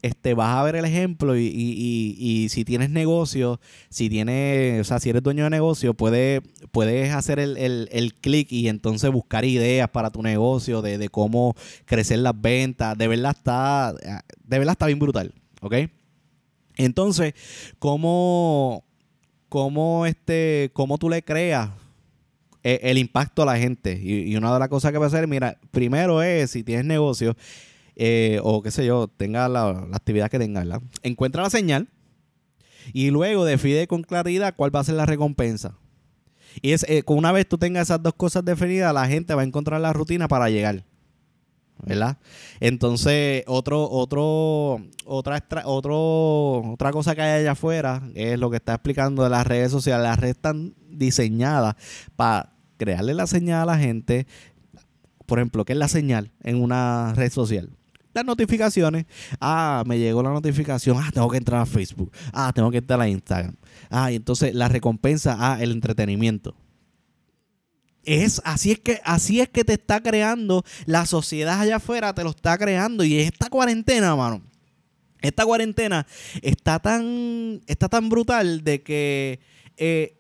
este, 0.03 0.35
vas 0.35 0.57
a 0.57 0.63
ver 0.63 0.77
el 0.77 0.85
ejemplo 0.85 1.37
y, 1.37 2.47
si 2.51 2.65
tienes 2.65 2.91
negocio, 2.91 3.61
si 3.89 4.09
tienes, 4.09 4.81
o 4.81 4.85
sea, 4.85 4.99
si 4.99 5.11
eres 5.11 5.23
dueño 5.23 5.45
de 5.45 5.51
negocio, 5.51 5.95
puedes, 5.95 6.41
puedes 6.71 7.13
hacer 7.13 7.39
el, 7.39 7.57
el, 7.57 8.15
clic 8.15 8.51
y 8.53 8.69
entonces 8.69 9.11
buscar 9.11 9.45
ideas 9.45 9.89
para 9.91 10.11
tu 10.11 10.23
negocio 10.23 10.83
de, 10.83 11.09
cómo 11.09 11.55
crecer 11.85 12.21
las 12.21 12.39
ventas. 12.41 12.97
De 12.97 13.09
verdad 13.09 13.35
está, 13.37 13.93
de 13.93 14.59
verdad 14.59 14.73
está 14.73 14.87
bien 14.87 14.99
brutal, 14.99 15.35
¿ok? 15.61 15.75
Entonces, 16.77 17.35
¿cómo, 17.79 18.85
cómo, 19.49 20.07
este, 20.07 20.71
cómo 20.73 20.99
tú 20.99 21.11
le 21.11 21.23
creas 21.23 21.71
el, 22.63 22.79
el 22.83 22.99
impacto 22.99 23.43
a 23.43 23.47
la 23.47 23.59
gente? 23.59 24.01
Y, 24.03 24.35
una 24.37 24.53
de 24.53 24.59
las 24.59 24.69
cosas 24.69 24.93
que 24.93 24.99
va 24.99 25.05
a 25.05 25.09
hacer, 25.09 25.27
mira, 25.29 25.59
primero 25.71 26.23
es, 26.23 26.53
si 26.53 26.63
tienes 26.63 26.87
negocio, 26.87 27.37
eh, 27.97 28.41
o 28.43 28.63
qué 28.63 28.71
sé 28.71 28.87
yo, 28.87 29.09
tenga 29.09 29.49
la, 29.49 29.69
actividad 29.93 30.31
que 30.31 30.39
tenga, 30.39 30.61
¿verdad? 30.61 30.83
Encuentra 31.03 31.43
la 31.43 31.51
señal 31.51 31.89
y 32.93 33.11
luego 33.11 33.45
define 33.45 33.87
con 33.87 34.03
claridad 34.03 34.55
cuál 34.57 34.75
va 34.75 34.81
a 34.81 34.85
ser 34.85 34.95
la 34.97 35.07
recompensa. 35.07 35.77
Y 36.63 36.73
es, 36.73 36.85
eh, 36.89 37.03
una 37.07 37.33
vez 37.33 37.49
tú 37.49 37.59
tengas 37.59 37.89
esas 37.89 38.03
dos 38.03 38.15
cosas 38.15 38.45
definidas, 38.45 38.93
la 38.93 39.07
gente 39.07 39.35
va 39.35 39.43
a 39.43 39.45
encontrar 39.45 39.81
la 39.81 39.93
rutina 39.93 40.29
para 40.29 40.51
llegar. 40.51 40.85
¿verdad? 41.85 42.19
Entonces, 42.61 43.45
otro, 43.47 43.89
otro, 43.91 44.81
otra, 45.05 45.43
otra 45.65 46.93
cosa 46.93 47.15
que 47.15 47.23
hay 47.23 47.41
allá 47.41 47.53
afuera 47.53 48.03
es 48.15 48.39
lo 48.39 48.51
que 48.51 48.57
está 48.57 48.75
explicando 48.75 49.23
de 49.23 49.31
las 49.31 49.47
redes 49.47 49.71
sociales. 49.71 50.05
Las 50.05 50.19
redes 50.19 50.37
están 50.37 50.75
diseñadas 50.89 51.77
para 52.17 52.53
crearle 52.77 53.15
la 53.15 53.27
señal 53.27 53.63
a 53.63 53.73
la 53.73 53.79
gente. 53.79 54.27
Por 55.27 55.39
ejemplo, 55.39 55.65
¿qué 55.65 55.73
es 55.73 55.79
la 55.79 55.89
señal 55.89 56.33
en 56.43 56.63
una 56.63 57.13
red 57.15 57.33
social? 57.33 57.71
Las 58.13 58.25
notificaciones. 58.25 59.07
Ah, 59.41 59.83
me 59.87 59.99
llegó 59.99 60.23
la 60.23 60.31
notificación. 60.31 60.97
Ah, 60.99 61.11
tengo 61.13 61.29
que 61.31 61.39
entrar 61.39 61.61
a 61.61 61.67
Facebook. 61.67 62.13
Ah, 62.33 62.53
tengo 62.55 62.71
que 62.71 62.79
entrar 62.79 63.01
a 63.01 63.09
Instagram. 63.09 63.55
Ah, 63.89 64.11
y 64.11 64.17
entonces 64.17 64.55
la 64.55 64.69
recompensa, 64.69 65.37
ah, 65.39 65.59
el 65.61 65.73
entretenimiento. 65.73 66.57
Es, 68.03 68.41
así 68.45 68.73
es 68.73 68.79
que 68.79 69.01
así 69.05 69.41
es 69.41 69.49
que 69.51 69.63
te 69.63 69.75
está 69.75 70.03
creando 70.03 70.65
la 70.87 71.05
sociedad 71.05 71.61
allá 71.61 71.77
afuera, 71.77 72.15
te 72.15 72.25
lo 72.25 72.31
está 72.31 72.57
creando 72.57 73.05
y 73.05 73.19
esta 73.19 73.51
cuarentena, 73.51 74.17
mano. 74.17 74.43
Esta 75.21 75.45
cuarentena 75.45 76.07
está 76.41 76.79
tan 76.79 77.61
está 77.67 77.91
tan 77.91 78.09
brutal 78.09 78.65
de 78.65 78.83
que 78.83 79.41
eh, 79.77 80.20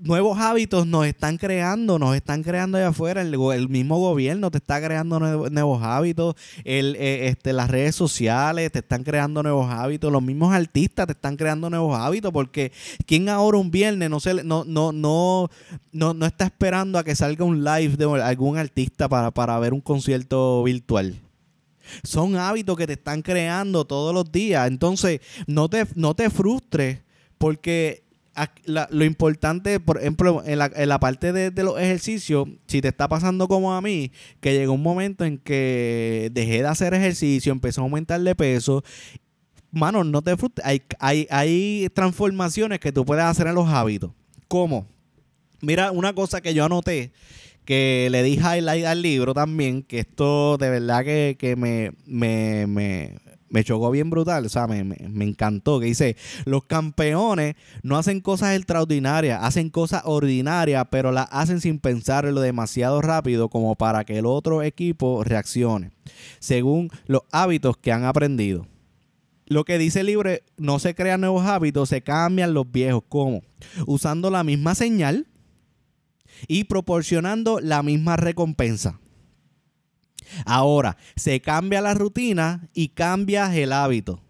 nuevos 0.00 0.38
hábitos 0.38 0.86
nos 0.86 1.06
están 1.06 1.36
creando, 1.36 1.98
nos 1.98 2.14
están 2.14 2.42
creando 2.42 2.78
allá 2.78 2.88
afuera. 2.88 3.22
El, 3.22 3.68
mismo 3.68 3.98
gobierno 3.98 4.50
te 4.50 4.58
está 4.58 4.80
creando 4.82 5.18
nuevos, 5.20 5.82
hábitos. 5.82 6.34
El, 6.64 6.96
eh, 6.96 7.28
este, 7.28 7.52
las 7.52 7.70
redes 7.70 7.94
sociales 7.94 8.70
te 8.72 8.80
están 8.80 9.04
creando 9.04 9.42
nuevos 9.42 9.70
hábitos. 9.70 10.12
Los 10.12 10.22
mismos 10.22 10.52
artistas 10.52 11.06
te 11.06 11.12
están 11.12 11.36
creando 11.36 11.70
nuevos 11.70 11.98
hábitos. 11.98 12.32
Porque 12.32 12.72
¿quién 13.06 13.28
ahora 13.28 13.58
un 13.58 13.70
viernes 13.70 14.10
no, 14.10 14.20
se, 14.20 14.44
no, 14.44 14.64
no, 14.64 14.92
no, 14.92 15.48
no, 15.92 16.14
no 16.14 16.26
está 16.26 16.44
esperando 16.46 16.98
a 16.98 17.04
que 17.04 17.14
salga 17.14 17.44
un 17.44 17.64
live 17.64 17.96
de 17.96 18.22
algún 18.22 18.58
artista 18.58 19.08
para, 19.08 19.30
para 19.30 19.58
ver 19.58 19.72
un 19.72 19.80
concierto 19.80 20.62
virtual? 20.64 21.20
Son 22.02 22.36
hábitos 22.36 22.76
que 22.76 22.86
te 22.86 22.94
están 22.94 23.22
creando 23.22 23.84
todos 23.84 24.14
los 24.14 24.30
días. 24.32 24.66
Entonces, 24.68 25.20
no 25.46 25.68
te, 25.68 25.86
no 25.94 26.14
te 26.14 26.30
frustres 26.30 27.00
porque 27.38 28.03
lo 28.66 29.04
importante, 29.04 29.78
por 29.80 29.98
ejemplo, 29.98 30.42
en 30.44 30.58
la, 30.58 30.98
parte 30.98 31.32
de, 31.32 31.62
los 31.62 31.78
ejercicios, 31.78 32.48
si 32.66 32.80
te 32.80 32.88
está 32.88 33.08
pasando 33.08 33.48
como 33.48 33.74
a 33.74 33.80
mí, 33.80 34.10
que 34.40 34.52
llegó 34.52 34.72
un 34.72 34.82
momento 34.82 35.24
en 35.24 35.38
que 35.38 36.30
dejé 36.32 36.62
de 36.62 36.66
hacer 36.66 36.94
ejercicio, 36.94 37.52
empezó 37.52 37.80
a 37.80 37.84
aumentar 37.84 38.20
de 38.20 38.34
peso, 38.34 38.82
mano, 39.70 40.04
no 40.04 40.22
te 40.22 40.36
frustres. 40.36 40.66
Hay, 40.98 41.26
hay, 41.30 41.88
transformaciones 41.94 42.80
que 42.80 42.92
tú 42.92 43.04
puedes 43.04 43.24
hacer 43.24 43.46
en 43.46 43.54
los 43.54 43.68
hábitos. 43.68 44.10
¿Cómo? 44.48 44.86
Mira, 45.60 45.92
una 45.92 46.12
cosa 46.14 46.40
que 46.40 46.54
yo 46.54 46.64
anoté, 46.64 47.12
que 47.64 48.08
le 48.10 48.22
di 48.22 48.34
highlight 48.34 48.84
al 48.84 49.02
libro 49.02 49.34
también, 49.34 49.82
que 49.82 50.00
esto 50.00 50.58
de 50.58 50.70
verdad 50.70 51.04
que, 51.04 51.54
me, 51.56 51.92
me 52.06 53.14
me 53.54 53.62
chocó 53.62 53.92
bien 53.92 54.10
brutal, 54.10 54.46
o 54.46 54.48
sea, 54.48 54.66
me, 54.66 54.82
me, 54.82 55.24
encantó, 55.24 55.78
que 55.78 55.86
dice, 55.86 56.16
los 56.44 56.64
campeones 56.64 57.54
no 57.84 57.96
hacen 57.96 58.20
cosas 58.20 58.56
extraordinarias, 58.56 59.38
hacen 59.44 59.70
cosas 59.70 60.02
ordinarias, 60.06 60.88
pero 60.90 61.12
las 61.12 61.28
hacen 61.30 61.60
sin 61.60 61.78
pensarlo 61.78 62.40
demasiado 62.40 63.00
rápido 63.00 63.48
como 63.48 63.76
para 63.76 64.02
que 64.04 64.18
el 64.18 64.26
otro 64.26 64.64
equipo 64.64 65.22
reaccione, 65.22 65.92
según 66.40 66.90
los 67.06 67.22
hábitos 67.30 67.76
que 67.76 67.92
han 67.92 68.02
aprendido. 68.02 68.66
Lo 69.46 69.64
que 69.64 69.78
dice 69.78 70.00
el 70.00 70.06
libro, 70.06 70.32
no 70.56 70.80
se 70.80 70.96
crean 70.96 71.20
nuevos 71.20 71.46
hábitos, 71.46 71.90
se 71.90 72.02
cambian 72.02 72.54
los 72.54 72.72
viejos. 72.72 73.04
¿Cómo? 73.08 73.42
Usando 73.86 74.30
la 74.30 74.42
misma 74.42 74.74
señal 74.74 75.28
y 76.48 76.64
proporcionando 76.64 77.60
la 77.60 77.84
misma 77.84 78.16
recompensa. 78.16 78.98
Ahora, 80.44 80.96
se 81.16 81.40
cambia 81.40 81.80
la 81.80 81.94
rutina 81.94 82.68
y 82.74 82.88
cambias 82.88 83.54
el 83.54 83.72
hábito. 83.72 84.20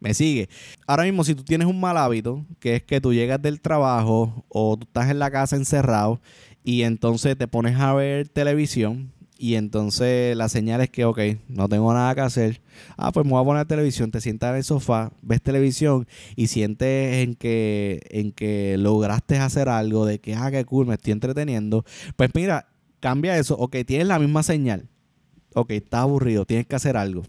¿Me 0.00 0.14
sigue? 0.14 0.48
Ahora 0.86 1.04
mismo, 1.04 1.24
si 1.24 1.34
tú 1.34 1.42
tienes 1.42 1.66
un 1.66 1.80
mal 1.80 1.96
hábito, 1.96 2.44
que 2.60 2.76
es 2.76 2.82
que 2.84 3.00
tú 3.00 3.12
llegas 3.12 3.42
del 3.42 3.60
trabajo 3.60 4.44
o 4.48 4.76
tú 4.76 4.86
estás 4.86 5.10
en 5.10 5.18
la 5.18 5.30
casa 5.30 5.56
encerrado 5.56 6.20
y 6.62 6.82
entonces 6.82 7.36
te 7.36 7.48
pones 7.48 7.76
a 7.80 7.94
ver 7.94 8.28
televisión 8.28 9.12
y 9.40 9.54
entonces 9.54 10.36
la 10.36 10.48
señal 10.48 10.80
es 10.80 10.90
que, 10.90 11.04
ok, 11.04 11.20
no 11.48 11.68
tengo 11.68 11.94
nada 11.94 12.12
que 12.14 12.20
hacer. 12.22 12.60
Ah, 12.96 13.12
pues 13.12 13.24
me 13.24 13.30
voy 13.32 13.40
a 13.40 13.44
poner 13.44 13.66
televisión, 13.66 14.10
te 14.10 14.20
sientas 14.20 14.50
en 14.50 14.56
el 14.56 14.64
sofá, 14.64 15.12
ves 15.22 15.40
televisión 15.40 16.08
y 16.34 16.48
sientes 16.48 17.24
en 17.24 17.36
que, 17.36 18.00
en 18.10 18.32
que 18.32 18.76
lograste 18.78 19.38
hacer 19.38 19.68
algo, 19.68 20.06
de 20.06 20.20
que, 20.20 20.34
ah, 20.34 20.50
qué 20.50 20.64
cool, 20.64 20.86
me 20.86 20.94
estoy 20.94 21.12
entreteniendo. 21.12 21.84
Pues 22.16 22.30
mira, 22.34 22.66
cambia 23.00 23.38
eso. 23.38 23.56
Ok, 23.56 23.76
tienes 23.86 24.06
la 24.06 24.18
misma 24.18 24.42
señal. 24.42 24.88
Ok, 25.54 25.72
estás 25.72 26.00
aburrido, 26.00 26.44
tienes 26.44 26.66
que 26.66 26.76
hacer 26.76 26.96
algo. 26.96 27.24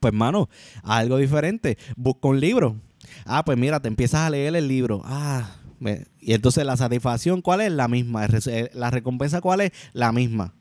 Pues, 0.00 0.12
mano, 0.12 0.48
algo 0.82 1.18
diferente. 1.18 1.78
Busca 1.96 2.28
un 2.28 2.40
libro. 2.40 2.76
Ah, 3.24 3.44
pues 3.44 3.56
mira, 3.58 3.80
te 3.80 3.88
empiezas 3.88 4.20
a 4.20 4.30
leer 4.30 4.56
el 4.56 4.68
libro. 4.68 5.02
Ah, 5.04 5.56
y 6.20 6.32
entonces 6.32 6.64
la 6.64 6.76
satisfacción, 6.76 7.42
¿cuál 7.42 7.60
es? 7.60 7.72
La 7.72 7.88
misma. 7.88 8.26
Eh, 8.26 8.70
la 8.72 8.90
recompensa, 8.90 9.40
¿cuál 9.40 9.60
es? 9.60 9.72
La 9.92 10.12
misma. 10.12 10.54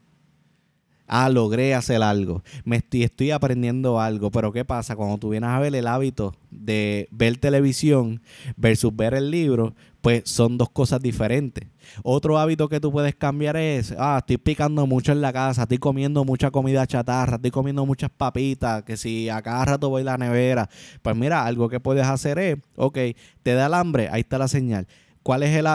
Ah, 1.07 1.29
logré 1.29 1.75
hacer 1.75 2.01
algo. 2.01 2.43
Me 2.63 2.77
estoy, 2.77 3.03
estoy 3.03 3.31
aprendiendo 3.31 3.99
algo. 3.99 4.31
Pero 4.31 4.51
¿qué 4.51 4.65
pasa? 4.65 4.95
Cuando 4.95 5.17
tú 5.17 5.29
vienes 5.29 5.49
a 5.49 5.59
ver 5.59 5.75
el 5.75 5.87
hábito 5.87 6.35
de 6.49 7.07
ver 7.11 7.37
televisión 7.37 8.21
versus 8.57 8.95
ver 8.95 9.13
el 9.13 9.29
libro, 9.29 9.75
pues 10.05 10.21
son 10.25 10.55
dos 10.59 10.69
cosas 10.69 11.01
diferentes. 11.01 11.67
Otro 12.03 12.37
hábito 12.37 12.69
que 12.69 12.79
tú 12.79 12.91
puedes 12.91 13.15
cambiar 13.15 13.57
es, 13.57 13.91
ah, 13.97 14.17
estoy 14.19 14.37
picando 14.37 14.85
mucho 14.85 15.11
en 15.11 15.19
la 15.19 15.33
casa, 15.33 15.63
estoy 15.63 15.79
comiendo 15.79 16.23
mucha 16.23 16.51
comida 16.51 16.85
chatarra, 16.85 17.37
estoy 17.37 17.49
comiendo 17.49 17.87
muchas 17.87 18.11
papitas, 18.11 18.83
que 18.83 18.97
si 18.97 19.29
a 19.29 19.41
cada 19.41 19.65
rato 19.65 19.89
voy 19.89 20.03
a 20.03 20.05
la 20.05 20.17
nevera, 20.19 20.69
pues 21.01 21.15
mira, 21.15 21.43
algo 21.43 21.69
que 21.69 21.79
puedes 21.79 22.05
hacer 22.05 22.37
es, 22.37 22.57
ok, 22.75 22.99
te 23.41 23.55
da 23.55 23.65
el 23.65 23.73
hambre, 23.73 24.07
ahí 24.11 24.21
está 24.21 24.37
la 24.37 24.47
señal. 24.47 24.85
¿Cuál, 25.23 25.41
es 25.41 25.57
el, 25.57 25.65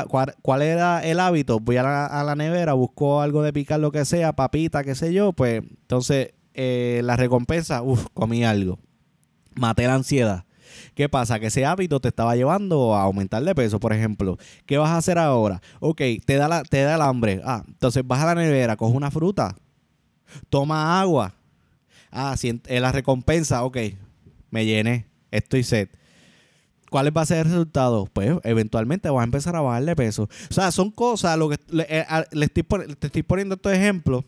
cuál, 0.43 0.63
era 0.63 1.01
el 1.01 1.19
hábito? 1.19 1.59
Voy 1.59 1.79
a 1.79 1.83
la, 1.83 2.35
nevera, 2.37 2.75
busco 2.75 3.23
algo 3.23 3.43
de 3.43 3.53
picar, 3.53 3.81
lo 3.81 3.91
que 3.91 4.05
sea, 4.05 4.37
papita, 4.37 4.85
qué 4.85 4.95
sé 4.95 5.13
yo, 5.13 5.33
pues 5.33 5.61
entonces 5.65 6.35
eh, 6.55 7.01
la 7.03 7.17
recompensa, 7.17 7.83
uff, 7.83 8.07
comí 8.15 8.45
algo. 8.45 8.79
Maté 9.57 9.89
la 9.89 9.95
ansiedad. 9.95 10.45
¿Qué 10.95 11.09
pasa? 11.09 11.39
Que 11.41 11.47
ese 11.47 11.65
hábito 11.65 12.01
te 12.01 12.09
estaba 12.09 12.37
llevando 12.37 12.95
a 12.95 13.03
aumentar 13.03 13.43
de 13.43 13.55
peso, 13.55 13.81
por 13.81 13.93
ejemplo. 13.93 14.39
¿Qué 14.67 14.79
vas 14.79 14.91
a 14.91 14.97
hacer 14.97 15.19
ahora? 15.19 15.61
Ok, 15.81 16.01
te 16.25 16.37
da, 16.37 16.63
te 16.63 16.83
da 16.83 16.95
el 16.95 17.03
hambre. 17.03 17.41
Ah, 17.45 17.65
entonces 17.67 18.03
vas 18.07 18.21
a 18.23 18.27
la 18.27 18.35
nevera, 18.35 18.77
coge 18.77 18.97
una 18.97 19.11
fruta, 19.11 19.57
toma 20.49 21.01
agua. 21.01 21.35
Ah, 22.11 22.37
si 22.37 22.61
la 22.69 22.93
recompensa, 22.93 23.63
ok, 23.65 23.79
me 24.51 24.67
llené, 24.67 25.07
estoy 25.31 25.63
set. 25.63 25.97
¿Cuál 26.91 27.17
va 27.17 27.23
a 27.23 27.27
ser 27.27 27.39
el 27.39 27.45
resultado? 27.45 28.09
Pues 28.13 28.33
eventualmente 28.43 29.09
vas 29.11 29.21
a 29.21 29.25
empezar 29.25 29.55
a 29.55 29.61
bajar 29.61 29.85
de 29.85 29.95
peso. 29.95 30.25
O 30.51 30.53
sea, 30.53 30.73
son 30.73 30.91
cosas, 30.91 31.39
lo 31.39 31.49
que 31.49 31.57
le, 31.69 31.87
eh, 31.89 32.05
estoy, 32.33 32.65
te 32.99 33.07
estoy 33.07 33.23
poniendo 33.23 33.55
estos 33.55 33.73
ejemplos 33.73 34.25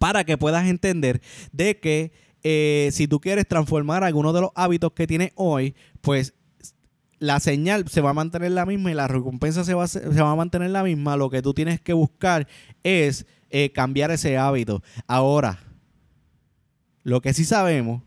para 0.00 0.24
que 0.24 0.36
puedas 0.36 0.66
entender 0.66 1.22
de 1.52 1.78
que 1.78 2.12
eh, 2.42 2.90
si 2.92 3.08
tú 3.08 3.20
quieres 3.20 3.46
transformar 3.46 4.04
algunos 4.04 4.34
de 4.34 4.42
los 4.42 4.50
hábitos 4.54 4.92
que 4.92 5.06
tienes 5.06 5.32
hoy, 5.34 5.74
pues 6.00 6.34
la 7.18 7.40
señal 7.40 7.88
se 7.88 8.00
va 8.00 8.10
a 8.10 8.14
mantener 8.14 8.52
la 8.52 8.66
misma 8.66 8.90
y 8.90 8.94
la 8.94 9.08
recompensa 9.08 9.64
se 9.64 9.74
va 9.74 9.84
a, 9.84 10.36
mantener 10.36 10.70
la 10.70 10.84
misma. 10.84 11.16
Lo 11.16 11.30
que 11.30 11.42
tú 11.42 11.54
tienes 11.54 11.80
que 11.80 11.92
buscar 11.92 12.46
es 12.82 13.26
eh, 13.50 13.72
cambiar 13.72 14.10
ese 14.10 14.36
hábito. 14.36 14.82
Ahora, 15.06 15.58
lo 17.02 17.20
que 17.20 17.34
sí 17.34 17.44
sabemos, 17.44 18.02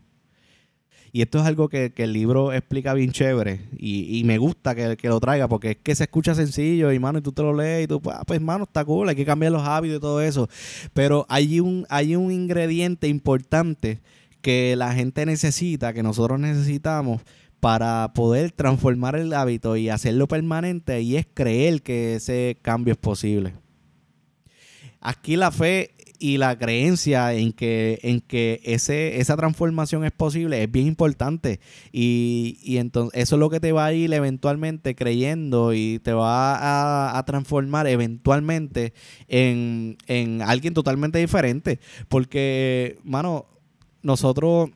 y 1.14 1.20
esto 1.20 1.40
es 1.40 1.44
algo 1.44 1.68
que, 1.68 1.92
el 1.94 2.12
libro 2.14 2.54
explica 2.54 2.94
bien 2.94 3.12
chévere, 3.12 3.60
y, 3.76 4.22
me 4.24 4.38
gusta 4.38 4.74
que, 4.74 5.08
lo 5.08 5.20
traiga, 5.20 5.46
porque 5.46 5.72
es 5.72 5.76
que 5.76 5.94
se 5.94 6.04
escucha 6.04 6.34
sencillo, 6.34 6.90
y 6.90 6.98
mano, 6.98 7.18
y 7.18 7.22
tú 7.22 7.32
te 7.32 7.42
lo 7.42 7.52
lees, 7.54 7.84
y 7.84 7.86
tú, 7.86 8.00
ah, 8.06 8.22
pues, 8.26 8.40
mano, 8.40 8.64
está 8.64 8.82
cool, 8.84 9.10
hay 9.10 9.16
que 9.16 9.26
cambiar 9.26 9.52
los 9.52 9.62
hábitos 9.62 9.98
y 9.98 10.00
todo 10.00 10.22
eso. 10.22 10.48
Pero 10.94 11.26
hay 11.28 11.60
un, 11.60 11.86
hay 11.90 12.16
un 12.16 12.32
ingrediente 12.32 13.08
importante 13.08 14.00
que 14.42 14.76
la 14.76 14.92
gente 14.92 15.24
necesita, 15.24 15.94
que 15.94 16.02
nosotros 16.02 16.38
necesitamos 16.38 17.22
para 17.60 18.12
poder 18.12 18.50
transformar 18.50 19.14
el 19.14 19.32
hábito 19.32 19.76
y 19.76 19.88
hacerlo 19.88 20.26
permanente 20.26 21.00
y 21.00 21.16
es 21.16 21.26
creer 21.32 21.82
que 21.82 22.16
ese 22.16 22.58
cambio 22.60 22.92
es 22.92 22.98
posible. 22.98 23.54
Aquí 25.00 25.36
la 25.36 25.50
fe 25.50 25.92
y 26.22 26.38
la 26.38 26.56
creencia 26.56 27.34
en 27.34 27.52
que, 27.52 27.98
en 28.02 28.20
que 28.20 28.60
ese, 28.62 29.20
esa 29.20 29.36
transformación 29.36 30.04
es 30.04 30.12
posible 30.12 30.62
es 30.62 30.70
bien 30.70 30.86
importante. 30.86 31.58
Y, 31.90 32.76
entonces 32.78 33.20
eso 33.20 33.34
es 33.34 33.40
lo 33.40 33.50
que 33.50 33.58
te 33.58 33.72
va 33.72 33.86
a 33.86 33.92
ir 33.92 34.12
eventualmente 34.12 34.94
creyendo 34.94 35.74
y 35.74 35.98
te 35.98 36.12
va 36.12 36.54
a, 36.54 37.18
a 37.18 37.24
transformar 37.24 37.88
eventualmente 37.88 38.92
en, 39.26 39.98
en, 40.06 40.42
alguien 40.42 40.74
totalmente 40.74 41.18
diferente. 41.18 41.80
Porque, 42.08 42.98
mano, 43.02 43.46
nosotros, 44.02 44.70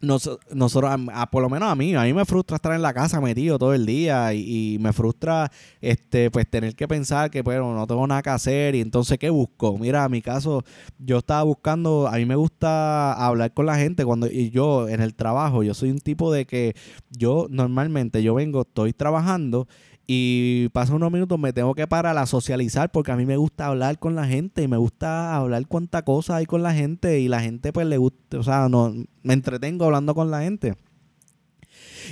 nosotros 0.00 0.90
por 1.30 1.42
lo 1.42 1.48
menos 1.48 1.70
a 1.70 1.74
mí, 1.74 1.94
a 1.94 2.02
mí 2.02 2.12
me 2.12 2.24
frustra 2.24 2.56
estar 2.56 2.74
en 2.74 2.82
la 2.82 2.92
casa 2.92 3.20
metido 3.20 3.58
todo 3.58 3.72
el 3.74 3.86
día 3.86 4.34
y, 4.34 4.76
me 4.80 4.92
frustra 4.92 5.50
este 5.80 6.30
pues 6.30 6.48
tener 6.48 6.74
que 6.74 6.86
pensar 6.88 7.30
que 7.30 7.42
bueno, 7.42 7.74
no 7.74 7.86
tengo 7.86 8.06
nada 8.06 8.22
que 8.22 8.30
hacer 8.30 8.74
y 8.74 8.80
entonces 8.80 9.18
¿qué 9.18 9.30
busco? 9.30 9.78
Mira, 9.78 10.04
en 10.04 10.10
mi 10.10 10.20
caso 10.20 10.62
yo 10.98 11.18
estaba 11.18 11.42
buscando, 11.42 12.08
a 12.08 12.16
mí 12.16 12.26
me 12.26 12.36
gusta 12.36 13.12
hablar 13.12 13.54
con 13.54 13.66
la 13.66 13.76
gente 13.76 14.04
cuando 14.04 14.26
y 14.26 14.50
yo 14.50 14.88
en 14.88 15.00
el 15.00 15.14
trabajo, 15.14 15.62
yo 15.62 15.74
soy 15.74 15.90
un 15.90 16.00
tipo 16.00 16.32
de 16.32 16.44
que 16.46 16.74
yo 17.10 17.46
normalmente 17.48 18.22
yo 18.22 18.34
vengo, 18.34 18.62
estoy 18.62 18.92
trabajando 18.92 19.68
y 20.06 20.68
paso 20.70 20.96
unos 20.96 21.10
minutos, 21.10 21.38
me 21.38 21.52
tengo 21.52 21.74
que 21.74 21.86
parar 21.86 22.16
a 22.18 22.26
socializar 22.26 22.90
porque 22.92 23.12
a 23.12 23.16
mí 23.16 23.24
me 23.24 23.36
gusta 23.36 23.66
hablar 23.66 23.98
con 23.98 24.14
la 24.14 24.26
gente 24.26 24.62
y 24.62 24.68
me 24.68 24.76
gusta 24.76 25.34
hablar 25.34 25.66
cuánta 25.66 26.02
cosa 26.02 26.36
hay 26.36 26.46
con 26.46 26.62
la 26.62 26.74
gente 26.74 27.20
y 27.20 27.28
la 27.28 27.40
gente 27.40 27.72
pues 27.72 27.86
le 27.86 27.96
gusta, 27.96 28.38
o 28.38 28.42
sea, 28.42 28.68
no, 28.68 28.92
me 29.22 29.34
entretengo 29.34 29.86
hablando 29.86 30.14
con 30.14 30.30
la 30.30 30.42
gente. 30.42 30.74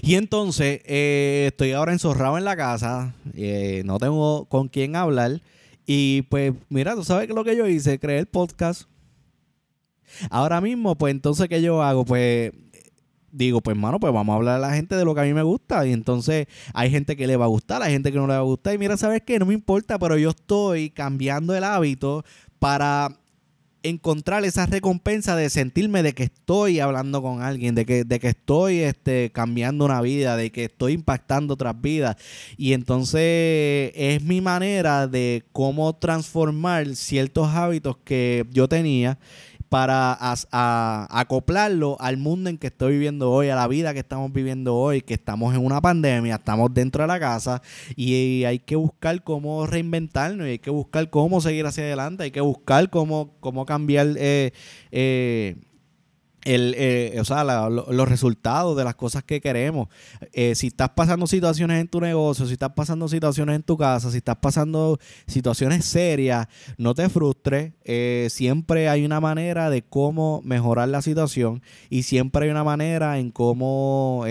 Y 0.01 0.15
entonces 0.15 0.81
eh, 0.87 1.47
estoy 1.49 1.73
ahora 1.73 1.93
enzorrado 1.93 2.39
en 2.39 2.45
la 2.45 2.57
casa, 2.57 3.15
eh, 3.35 3.83
no 3.85 3.99
tengo 3.99 4.47
con 4.47 4.69
quién 4.69 4.97
hablar 4.97 5.43
y 5.85 6.23
pues 6.23 6.55
mira, 6.71 6.95
tú 6.95 7.05
sabes 7.05 7.29
lo 7.29 7.45
que 7.45 7.57
yo 7.57 7.67
hice, 7.67 7.99
creé 7.99 8.19
el 8.19 8.27
podcast. 8.27 8.85
Ahora 10.31 10.61
mismo, 10.61 10.97
pues 10.97 11.13
entonces, 11.13 11.49
¿qué 11.49 11.63
yo 11.63 11.83
hago? 11.83 12.05
Pues 12.05 12.53
digo, 13.33 13.61
pues 13.61 13.77
mano, 13.77 13.99
pues 13.99 14.13
vamos 14.13 14.33
a 14.33 14.37
hablar 14.37 14.57
a 14.57 14.69
la 14.69 14.75
gente 14.75 14.95
de 14.95 15.05
lo 15.05 15.15
que 15.15 15.23
a 15.23 15.25
mí 15.25 15.35
me 15.35 15.43
gusta. 15.43 15.85
Y 15.87 15.93
entonces 15.93 16.47
hay 16.75 16.91
gente 16.91 17.17
que 17.17 17.27
le 17.27 17.37
va 17.37 17.47
a 17.47 17.49
gustar, 17.49 17.83
hay 17.83 17.93
gente 17.93 18.13
que 18.13 18.19
no 18.19 18.27
le 18.27 18.35
va 18.35 18.41
a 18.41 18.43
gustar. 18.43 18.75
Y 18.75 18.79
mira, 18.79 18.97
¿sabes 18.97 19.23
qué? 19.27 19.39
No 19.39 19.47
me 19.47 19.55
importa, 19.55 19.99
pero 19.99 20.17
yo 20.19 20.31
estoy 20.31 20.91
cambiando 20.91 21.55
el 21.57 21.65
hábito 21.65 22.25
para 22.59 23.19
encontrar 23.83 24.45
esa 24.45 24.67
recompensa 24.67 25.37
de 25.37 25.51
sentirme 25.51 26.03
de 26.03 26.13
que 26.13 26.25
estoy 26.25 26.81
hablando 26.81 27.23
con 27.23 27.43
alguien, 27.43 27.75
de 27.75 27.85
que, 27.85 28.05
de 28.05 28.21
que 28.21 28.29
estoy 28.29 28.79
este, 28.79 29.31
cambiando 29.33 29.85
una 29.85 30.01
vida, 30.01 30.37
de 30.37 30.51
que 30.51 30.65
estoy 30.65 30.93
impactando 30.93 31.55
otras 31.55 31.81
vidas. 31.81 32.17
Y 32.57 32.73
entonces 32.73 33.93
es 33.95 34.23
mi 34.23 34.41
manera 34.41 35.07
de 35.09 35.45
cómo 35.53 35.95
transformar 35.95 36.95
ciertos 36.95 37.49
hábitos 37.49 37.97
que 38.05 38.47
yo 38.51 38.69
tenía 38.69 39.19
para 39.73 40.19
acoplarlo 41.09 41.97
al 41.99 42.19
mundo 42.19 42.51
en 42.51 42.59
que 42.59 42.67
estoy 42.67 42.93
viviendo 42.93 43.31
hoy, 43.31 43.49
a 43.49 43.57
la 43.57 43.67
vida 43.69 43.95
que 43.95 44.01
estamos 44.01 44.31
viviendo 44.31 44.77
hoy, 44.77 45.01
que 45.01 45.15
estamos 45.15 45.55
en 45.55 45.65
una 45.65 45.81
pandemia, 45.81 46.35
estamos 46.35 46.75
dentro 46.75 47.05
de 47.05 47.09
la 47.09 47.19
casa 47.19 47.63
y 47.97 48.45
hay 48.45 48.59
que 48.59 48.77
buscar 48.77 49.25
cómo 49.25 49.67
reinventarnos 49.67 50.47
y 50.47 50.51
hay 50.51 50.59
que 50.59 50.69
buscar 50.69 51.09
cómo 51.09 51.41
seguir 51.41 51.65
hacia 51.65 51.85
adelante, 51.85 52.25
hay 52.25 52.31
que 52.31 52.43
buscar 52.43 52.91
cómo, 52.91 53.31
cómo 53.41 53.65
cambiar 53.65 54.09
eh, 54.19 54.53
eh, 54.91 55.57
el, 56.45 56.75
eh, 56.77 57.17
o 57.21 57.25
sea, 57.25 57.45
los 57.45 58.09
resultados 58.09 58.77
de 58.77 58.85
las 58.85 58.95
cosas 58.95 59.23
que 59.23 59.41
queremos. 59.41 59.89
Eh, 60.33 60.55
si 60.55 60.69
estás 60.69 60.91
pasando 60.91 61.27
situaciones 61.27 61.81
en 61.81 61.89
tu 61.89 62.01
negocio, 62.01 62.47
si 62.47 62.55
estás 62.55 62.73
pasando 62.75 63.09
situaciones 63.09 63.57
en 63.57 63.63
tu 63.63 63.77
casa, 63.77 64.11
si 64.11 64.19
estás 64.19 64.37
pasando 64.37 64.99
situaciones 65.27 65.85
serias, 65.85 66.47
no 66.79 66.95
te 66.95 67.09
frustres. 67.09 67.73
Eh, 67.85 68.29
siempre 68.31 68.89
hay 68.89 69.05
una 69.05 69.21
manera 69.21 69.71
de 69.71 69.83
cómo 69.83 70.41
mejorar 70.45 70.89
la 70.89 71.03
situación 71.03 71.63
y 71.91 72.03
siempre 72.03 72.47
hay 72.47 72.51
una 72.51 72.65
manera 72.65 73.19
en 73.19 73.31
cómo 73.31 74.25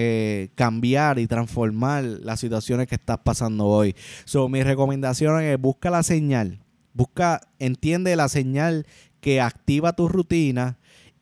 cambiar 0.55 1.19
y 1.19 1.27
transformar 1.27 2.03
las 2.03 2.39
situaciones 2.39 2.87
que 2.87 2.95
estás 2.95 3.19
pasando 3.23 3.67
hoy. 3.67 3.95
So, 4.25 4.49
mi 4.49 4.63
recomendación 4.63 5.41
es 5.41 5.59
busca 5.59 5.89
la 5.89 6.03
señal. 6.03 6.59
Busca, 6.93 7.41
entiende 7.59 8.15
la 8.15 8.27
señal 8.27 8.85
que 9.21 9.39
activa 9.39 9.93
tu 9.93 10.09
rutina 10.09 10.77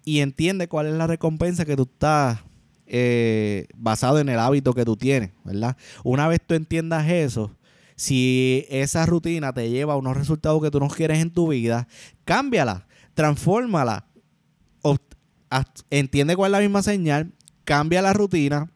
y 0.06 0.20
entiende 0.20 0.68
cuál 0.68 0.88
es 0.88 0.94
la 0.94 1.08
recompensa 1.08 1.66
que 1.66 1.76
tú 1.76 1.84
estás 1.84 2.40
eh, 2.86 3.68
basado 3.76 4.20
en 4.20 4.30
el 4.30 4.40
hábito 4.40 4.74
que 4.74 4.86
tú 4.86 4.98
tienes, 4.98 5.32
¿verdad? 5.44 5.78
Una 6.04 6.28
vez 6.28 6.42
tú 6.46 6.56
entiendas 6.56 7.08
eso, 7.10 7.56
si 7.96 8.66
esa 8.70 9.06
rutina 9.06 9.54
te 9.54 9.70
lleva 9.70 9.94
a 9.94 9.98
unos 9.98 10.18
resultados 10.18 10.62
que 10.62 10.72
tú 10.72 10.80
no 10.80 10.88
quieres 10.88 11.20
en 11.20 11.32
tu 11.32 11.50
vida, 11.50 11.88
cámbiala, 12.26 12.88
transfórmala, 13.14 14.08
entiende 15.90 16.36
cuál 16.36 16.52
es 16.52 16.54
la 16.54 16.60
misma 16.62 16.82
señal, 16.82 17.34
cambia 17.64 18.02
la 18.02 18.14
rutina 18.14 18.72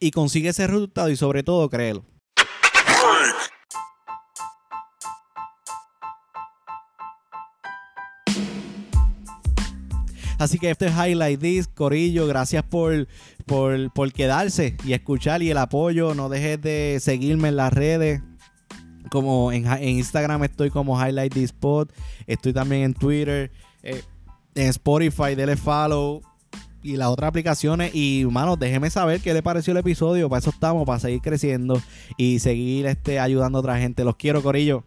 y 0.00 0.10
consigue 0.10 0.50
ese 0.50 0.66
resultado 0.66 1.08
y 1.10 1.16
sobre 1.16 1.42
todo 1.42 1.70
créelo. 1.70 2.04
Así 10.44 10.58
que 10.58 10.70
este 10.70 10.88
es 10.88 10.92
Highlight 10.92 11.40
This, 11.40 11.68
Corillo. 11.68 12.26
Gracias 12.26 12.62
por, 12.64 13.08
por, 13.46 14.12
quedarse 14.12 14.76
y 14.84 14.92
escuchar 14.92 15.42
y 15.42 15.50
el 15.50 15.56
apoyo. 15.56 16.14
No 16.14 16.28
dejes 16.28 16.60
de 16.60 16.98
seguirme 17.00 17.48
en 17.48 17.56
las 17.56 17.72
redes 17.72 18.20
como 19.10 19.52
en, 19.52 19.64
Instagram 19.82 20.44
estoy 20.44 20.68
como 20.68 21.02
Highlight 21.02 21.32
This 21.32 21.52
Pod, 21.52 21.88
estoy 22.26 22.52
también 22.52 22.82
en 22.82 22.94
Twitter, 22.94 23.52
eh, 23.82 24.02
en 24.54 24.66
Spotify, 24.68 25.34
dele 25.34 25.56
follow 25.56 26.20
y 26.82 26.98
las 26.98 27.08
otras 27.08 27.28
aplicaciones. 27.28 27.94
Y, 27.94 28.20
hermanos, 28.20 28.58
déjeme 28.58 28.90
saber 28.90 29.22
qué 29.22 29.32
le 29.32 29.42
pareció 29.42 29.70
el 29.70 29.78
episodio. 29.78 30.28
Para 30.28 30.40
eso 30.40 30.50
estamos, 30.50 30.84
para 30.84 31.00
seguir 31.00 31.22
creciendo 31.22 31.80
y 32.18 32.38
seguir 32.40 32.84
este, 32.84 33.18
ayudando 33.18 33.56
a 33.56 33.60
otra 33.60 33.78
gente. 33.78 34.04
Los 34.04 34.16
quiero, 34.16 34.42
Corillo. 34.42 34.84